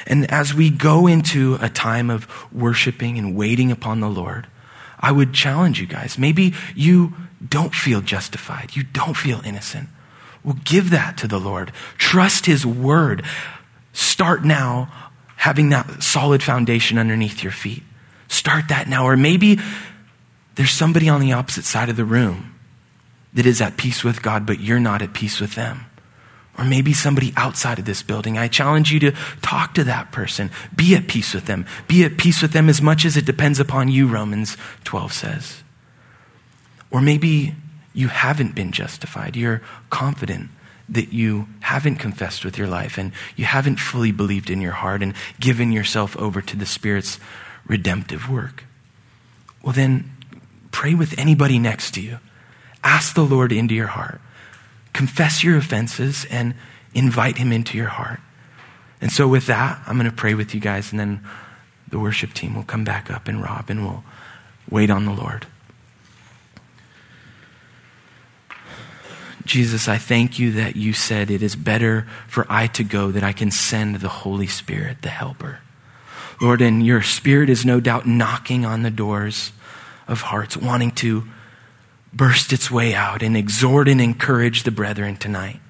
And 0.07 0.31
as 0.31 0.55
we 0.55 0.71
go 0.71 1.07
into 1.07 1.59
a 1.61 1.69
time 1.69 2.09
of 2.09 2.27
worshiping 2.51 3.19
and 3.19 3.37
waiting 3.37 3.71
upon 3.71 4.01
the 4.01 4.09
Lord, 4.09 4.47
I 4.99 5.13
would 5.13 5.35
challenge 5.35 5.79
you 5.79 5.87
guys. 5.87 6.17
Maybe 6.17 6.55
you 6.75 7.13
don't 7.47 7.75
feel 7.75 8.01
justified, 8.01 8.77
you 8.77 8.83
don't 8.83 9.15
feel 9.15 9.43
innocent. 9.45 9.91
Well, 10.43 10.57
give 10.65 10.89
that 10.89 11.19
to 11.19 11.29
the 11.29 11.39
Lord. 11.39 11.71
Trust 11.99 12.47
His 12.47 12.65
word. 12.65 13.23
Start 13.93 14.43
now 14.43 14.91
having 15.37 15.69
that 15.69 16.03
solid 16.03 16.43
foundation 16.43 16.97
underneath 16.97 17.43
your 17.43 17.53
feet. 17.53 17.83
Start 18.29 18.69
that 18.69 18.89
now. 18.89 19.05
Or 19.05 19.17
maybe 19.17 19.59
there's 20.55 20.71
somebody 20.71 21.09
on 21.09 21.21
the 21.21 21.33
opposite 21.33 21.65
side 21.65 21.89
of 21.89 21.97
the 21.97 22.05
room 22.05 22.55
that 23.35 23.47
is 23.47 23.61
at 23.61 23.77
peace 23.77 24.05
with 24.05 24.23
God, 24.23 24.47
but 24.47 24.61
you're 24.61 24.81
not 24.81 25.03
at 25.03 25.13
peace 25.13 25.41
with 25.41 25.55
them. 25.55 25.87
Or 26.59 26.65
maybe 26.65 26.93
somebody 26.93 27.33
outside 27.37 27.79
of 27.79 27.85
this 27.85 28.03
building. 28.03 28.37
I 28.37 28.49
challenge 28.49 28.91
you 28.91 28.99
to 29.01 29.13
talk 29.43 29.75
to 29.75 29.85
that 29.85 30.11
person. 30.11 30.51
Be 30.75 30.97
at 30.97 31.07
peace 31.07 31.33
with 31.33 31.47
them. 31.47 31.67
Be 31.87 32.05
at 32.05 32.17
peace 32.17 32.43
with 32.43 32.53
them 32.53 32.69
as 32.69 32.83
much 32.83 33.05
as 33.05 33.17
it 33.17 33.25
depends 33.25 33.61
upon 33.61 33.89
you, 33.89 34.09
Romans 34.09 34.57
12 34.85 35.13
says. 35.13 35.63
Or 36.91 37.01
maybe 37.01 37.55
you 37.95 38.09
haven't 38.09 38.55
been 38.55 38.73
justified. 38.73 39.37
You're 39.37 39.63
confident 39.91 40.51
that 40.89 41.13
you 41.13 41.47
haven't 41.61 41.97
confessed 41.97 42.45
with 42.45 42.59
your 42.59 42.67
life 42.67 42.99
and 42.99 43.13
you 43.37 43.45
haven't 43.45 43.77
fully 43.77 44.11
believed 44.11 44.51
in 44.51 44.61
your 44.61 44.73
heart 44.73 45.03
and 45.03 45.15
given 45.39 45.71
yourself 45.71 46.17
over 46.17 46.41
to 46.41 46.57
the 46.57 46.67
Spirit's 46.67 47.21
redemptive 47.69 48.29
work. 48.29 48.65
Well, 49.63 49.73
then 49.73 50.11
pray 50.73 50.95
with 50.95 51.17
anybody 51.19 51.59
next 51.59 51.93
to 51.95 52.01
you. 52.01 52.19
Ask 52.83 53.15
the 53.15 53.25
Lord 53.25 53.53
into 53.53 53.75
your 53.75 53.89
heart 53.89 54.21
confess 54.99 55.45
your 55.45 55.57
offenses 55.57 56.27
and 56.29 56.55
invite 56.93 57.39
him 57.39 57.53
into 57.53 57.79
your 57.79 57.87
heart. 57.87 58.19
And 59.01 59.13
so, 59.13 59.29
with 59.29 59.47
that, 59.47 59.81
I'm 59.87 59.97
going 59.97 60.11
to 60.11 60.17
pray 60.17 60.35
with 60.35 60.57
you 60.57 60.61
guys, 60.61 60.91
and 60.91 60.99
then 60.99 61.21
the 61.89 62.01
worship 62.01 62.35
team 62.35 62.57
will 62.57 62.65
come 62.65 62.83
back 62.83 63.09
up, 63.09 63.29
and 63.29 63.41
Rob, 63.41 63.71
and 63.71 63.85
we'll 63.85 64.03
wait 64.69 64.91
on 64.91 65.05
the 65.05 65.13
Lord. 65.13 65.47
Jesus, 69.45 69.87
I 69.87 69.99
thank 69.99 70.41
you 70.41 70.51
that 70.53 70.75
you 70.75 70.93
said 70.93 71.31
it 71.31 71.45
is 71.45 71.55
better 71.55 72.09
for 72.27 72.45
I 72.51 72.67
to 72.67 72.83
go 72.83 73.13
that 73.13 73.23
I 73.23 73.33
can 73.33 73.53
send 73.53 74.01
the 74.01 74.09
Holy 74.09 74.49
Spirit, 74.49 75.03
the 75.03 75.11
Helper. 75.11 75.61
Lord, 76.41 76.61
and 76.61 76.85
your 76.85 77.03
Spirit 77.03 77.51
is 77.51 77.65
no 77.65 77.81
doubt 77.81 78.07
knocking 78.07 78.65
on 78.65 78.83
the 78.83 78.91
doors 78.91 79.53
of 80.07 80.23
hearts, 80.23 80.57
wanting 80.57 80.93
to 80.93 81.25
burst 82.13 82.53
its 82.53 82.71
way 82.71 82.95
out 82.95 83.23
and 83.23 83.37
exhort 83.37 83.89
and 83.89 84.01
encourage 84.01 84.63
the 84.63 84.71
brethren 84.71 85.17
tonight. 85.17 85.61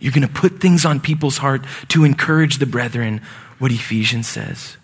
You're 0.00 0.12
going 0.12 0.26
to 0.26 0.32
put 0.32 0.60
things 0.60 0.84
on 0.84 1.00
people's 1.00 1.38
heart 1.38 1.64
to 1.88 2.04
encourage 2.04 2.58
the 2.58 2.66
brethren, 2.66 3.22
what 3.58 3.72
Ephesians 3.72 4.28
says. 4.28 4.76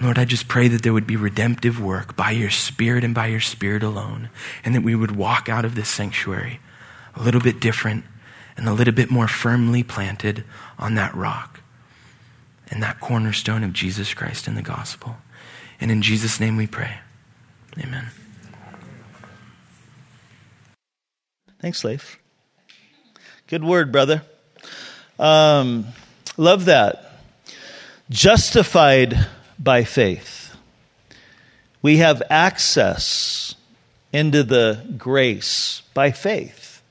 Lord, 0.00 0.18
I 0.18 0.24
just 0.24 0.48
pray 0.48 0.68
that 0.68 0.82
there 0.82 0.92
would 0.92 1.06
be 1.06 1.16
redemptive 1.16 1.80
work 1.80 2.16
by 2.16 2.32
your 2.32 2.50
Spirit 2.50 3.04
and 3.04 3.14
by 3.14 3.28
your 3.28 3.40
Spirit 3.40 3.82
alone, 3.82 4.30
and 4.64 4.74
that 4.74 4.82
we 4.82 4.94
would 4.94 5.14
walk 5.14 5.48
out 5.48 5.64
of 5.64 5.74
this 5.74 5.88
sanctuary 5.88 6.60
a 7.14 7.22
little 7.22 7.40
bit 7.40 7.60
different 7.60 8.04
and 8.56 8.68
a 8.68 8.72
little 8.72 8.94
bit 8.94 9.10
more 9.10 9.28
firmly 9.28 9.82
planted 9.82 10.44
on 10.78 10.94
that 10.94 11.14
rock 11.14 11.60
and 12.68 12.82
that 12.82 13.00
cornerstone 13.00 13.62
of 13.62 13.72
Jesus 13.72 14.14
Christ 14.14 14.46
and 14.46 14.56
the 14.56 14.62
gospel. 14.62 15.16
And 15.80 15.90
in 15.90 16.02
Jesus' 16.02 16.40
name 16.40 16.56
we 16.56 16.66
pray. 16.66 16.98
Amen. 17.78 18.06
Thanks, 21.60 21.84
Lafe. 21.84 22.18
Good 23.46 23.64
word, 23.64 23.92
brother. 23.92 24.22
Um, 25.18 25.86
love 26.36 26.66
that. 26.66 27.20
Justified 28.10 29.26
by 29.58 29.84
faith. 29.84 30.56
We 31.82 31.98
have 31.98 32.22
access 32.30 33.54
into 34.12 34.42
the 34.42 34.84
grace 34.96 35.82
by 35.94 36.10
faith. 36.10 36.82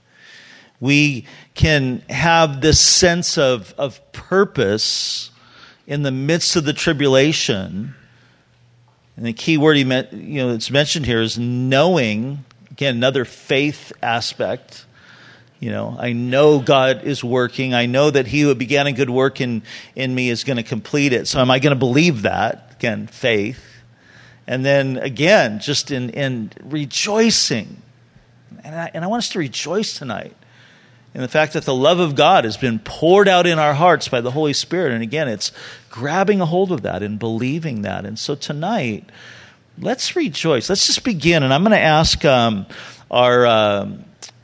We 0.79 1.25
can 1.53 2.01
have 2.09 2.61
this 2.61 2.79
sense 2.79 3.37
of, 3.37 3.73
of 3.77 3.99
purpose 4.11 5.31
in 5.87 6.03
the 6.03 6.11
midst 6.11 6.55
of 6.55 6.65
the 6.65 6.73
tribulation. 6.73 7.95
And 9.17 9.25
the 9.25 9.33
key 9.33 9.57
word 9.57 9.77
he 9.77 9.83
meant, 9.83 10.11
you 10.11 10.43
know, 10.43 10.53
it's 10.53 10.71
mentioned 10.71 11.05
here 11.05 11.21
is 11.21 11.37
knowing 11.37 12.43
Again, 12.75 12.97
another 12.97 13.23
faith 13.23 13.93
aspect. 14.03 14.85
You 15.61 15.71
know, 15.71 15.95
I 15.97 16.11
know 16.11 16.59
God 16.59 17.05
is 17.05 17.23
working. 17.23 17.73
I 17.73 17.85
know 17.85 18.11
that 18.11 18.27
He 18.27 18.41
who 18.41 18.53
began 18.53 18.85
a 18.85 18.91
good 18.91 19.09
work 19.09 19.39
in, 19.39 19.63
in 19.95 20.13
me 20.13 20.29
is 20.29 20.43
going 20.43 20.57
to 20.57 20.63
complete 20.63 21.13
it. 21.13 21.25
So, 21.29 21.39
am 21.39 21.49
I 21.49 21.59
going 21.59 21.71
to 21.71 21.79
believe 21.79 22.23
that? 22.23 22.73
Again, 22.75 23.07
faith. 23.07 23.63
And 24.45 24.65
then 24.65 24.97
again, 24.97 25.59
just 25.59 25.89
in, 25.89 26.09
in 26.09 26.51
rejoicing. 26.65 27.81
And 28.61 28.75
I, 28.75 28.91
and 28.93 29.05
I 29.05 29.07
want 29.07 29.19
us 29.19 29.29
to 29.29 29.39
rejoice 29.39 29.97
tonight 29.97 30.35
in 31.15 31.21
the 31.21 31.29
fact 31.29 31.53
that 31.53 31.63
the 31.63 31.73
love 31.73 31.99
of 31.99 32.13
God 32.13 32.43
has 32.43 32.57
been 32.57 32.77
poured 32.77 33.29
out 33.29 33.47
in 33.47 33.57
our 33.57 33.73
hearts 33.73 34.09
by 34.09 34.19
the 34.19 34.31
Holy 34.31 34.51
Spirit. 34.51 34.91
And 34.91 35.01
again, 35.01 35.29
it's 35.29 35.53
grabbing 35.89 36.41
a 36.41 36.45
hold 36.45 36.73
of 36.73 36.81
that 36.81 37.01
and 37.01 37.17
believing 37.17 37.83
that. 37.83 38.05
And 38.05 38.19
so 38.19 38.35
tonight, 38.35 39.09
let's 39.79 40.17
rejoice. 40.17 40.67
Let's 40.67 40.85
just 40.85 41.05
begin. 41.05 41.41
And 41.41 41.53
I'm 41.53 41.63
going 41.63 41.71
to 41.71 41.79
ask 41.79 42.25
um, 42.25 42.65
our 43.09 43.45
uh, 43.45 43.91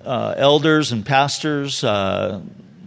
uh, 0.06 0.34
elders 0.38 0.94
and 0.94 1.06
pastors, 1.06 1.84
uh, 1.84 2.40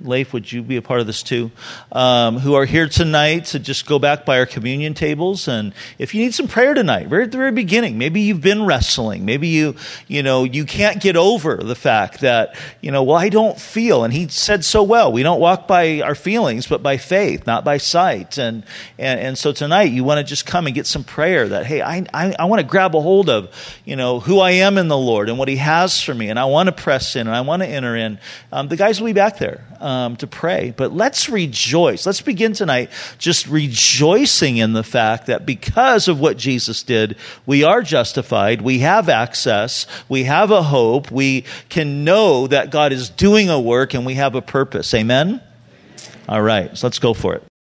Lafe, 0.05 0.33
would 0.33 0.51
you 0.51 0.63
be 0.63 0.77
a 0.77 0.83
part 0.83 1.01
of 1.01 1.07
this 1.07 1.23
too? 1.23 1.51
Um, 1.91 2.39
who 2.39 2.55
are 2.55 2.67
here 2.67 2.89
tonight 2.89 3.47
to 3.47 3.59
just 3.59 3.87
go 3.87 3.99
back 3.99 4.25
by 4.25 4.39
our 4.39 4.47
communion 4.47 4.95
tables. 4.95 5.49
And 5.49 5.73
if 5.99 6.15
you 6.15 6.23
need 6.23 6.35
some 6.35 6.47
prayer 6.47 6.75
tonight, 6.75 7.11
right 7.11 7.23
at 7.23 7.33
the 7.33 7.39
very 7.39 7.53
beginning, 7.53 7.97
maybe 7.97 8.21
you've 8.21 8.43
been 8.43 8.67
wrestling. 8.67 9.25
Maybe 9.25 9.49
you, 9.49 9.77
you 10.07 10.23
know, 10.23 10.45
you 10.45 10.65
can't 10.67 11.01
get 11.01 11.17
over 11.17 11.57
the 11.57 11.75
fact 11.75 12.21
that, 12.21 12.57
you 12.83 12.91
know, 12.91 13.03
well, 13.03 13.17
I 13.17 13.31
don't 13.31 13.59
feel. 13.59 14.05
And 14.05 14.13
he 14.13 14.29
said 14.29 14.65
so 14.65 14.83
well, 14.83 15.11
we 15.11 15.23
don't 15.23 15.41
walk 15.41 15.67
by 15.67 16.03
our 16.03 16.15
feelings, 16.15 16.67
but 16.67 16.83
by 16.83 16.99
faith, 16.99 17.47
not 17.47 17.65
by 17.65 17.79
sight. 17.79 18.39
And, 18.39 18.65
and, 18.99 19.21
and 19.21 19.39
so 19.39 19.53
tonight 19.53 19.91
you 19.91 20.05
want 20.05 20.19
to 20.19 20.25
just 20.25 20.45
come 20.45 20.67
and 20.67 20.75
get 20.75 20.87
some 20.87 21.05
prayer 21.05 21.49
that, 21.49 21.65
hey, 21.65 21.81
I, 21.81 22.05
I, 22.13 22.35
I 22.39 22.45
want 22.45 22.61
to 22.61 22.67
grab 22.67 22.95
a 22.95 23.01
hold 23.01 23.31
of, 23.31 23.51
you 23.85 23.97
know, 23.97 24.21
who 24.21 24.41
I 24.41 24.51
am 24.53 24.77
in 24.77 24.89
the 24.89 24.99
Lord 24.99 25.31
and 25.31 25.39
what 25.39 25.49
he 25.49 25.57
has 25.57 26.01
for 26.01 26.15
me. 26.15 26.29
And 26.29 26.39
I 26.39 26.45
want 26.45 26.67
to 26.67 26.73
press 26.73 27.17
in 27.17 27.27
and 27.27 27.35
I 27.35 27.41
want 27.41 27.63
to 27.63 27.69
enter 27.69 27.97
in. 27.97 28.19
Um, 28.53 28.69
the 28.69 28.77
guys 28.77 29.01
will 29.01 29.07
be 29.07 29.13
back 29.15 29.39
there 29.39 29.65
um, 29.95 30.17
to 30.17 30.27
pray. 30.27 30.75
But 30.77 30.93
let's 30.93 31.29
rejoice. 31.29 32.05
Let's 32.07 32.21
begin 32.21 32.53
tonight 32.53 32.91
just 33.19 33.47
rejoicing 33.47 34.57
in 34.57 34.73
the 34.73 34.83
fact 34.83 35.27
that 35.27 35.47
because 35.47 36.09
of 36.09 36.21
what 36.21 36.37
Jesus 36.37 36.83
did, 36.83 37.17
we 37.47 37.63
are 37.63 37.83
justified, 37.83 38.63
we 38.63 38.81
have 38.81 39.09
access, 39.09 39.87
we 40.09 40.25
have 40.25 40.51
a 40.51 40.63
hope, 40.63 41.11
we 41.11 41.45
can 41.69 42.05
know 42.05 42.47
that 42.49 42.71
God 42.71 42.93
is 42.93 43.09
doing 43.09 43.51
a 43.51 43.61
work, 43.61 43.95
and 43.95 44.05
we 44.05 44.15
have 44.15 44.35
a 44.35 44.43
purpose. 44.43 44.93
Amen? 44.95 45.41
All 46.29 46.43
right, 46.43 46.77
so 46.77 46.87
let's 46.87 46.99
go 46.99 47.15
for 47.15 47.35
it. 47.35 47.54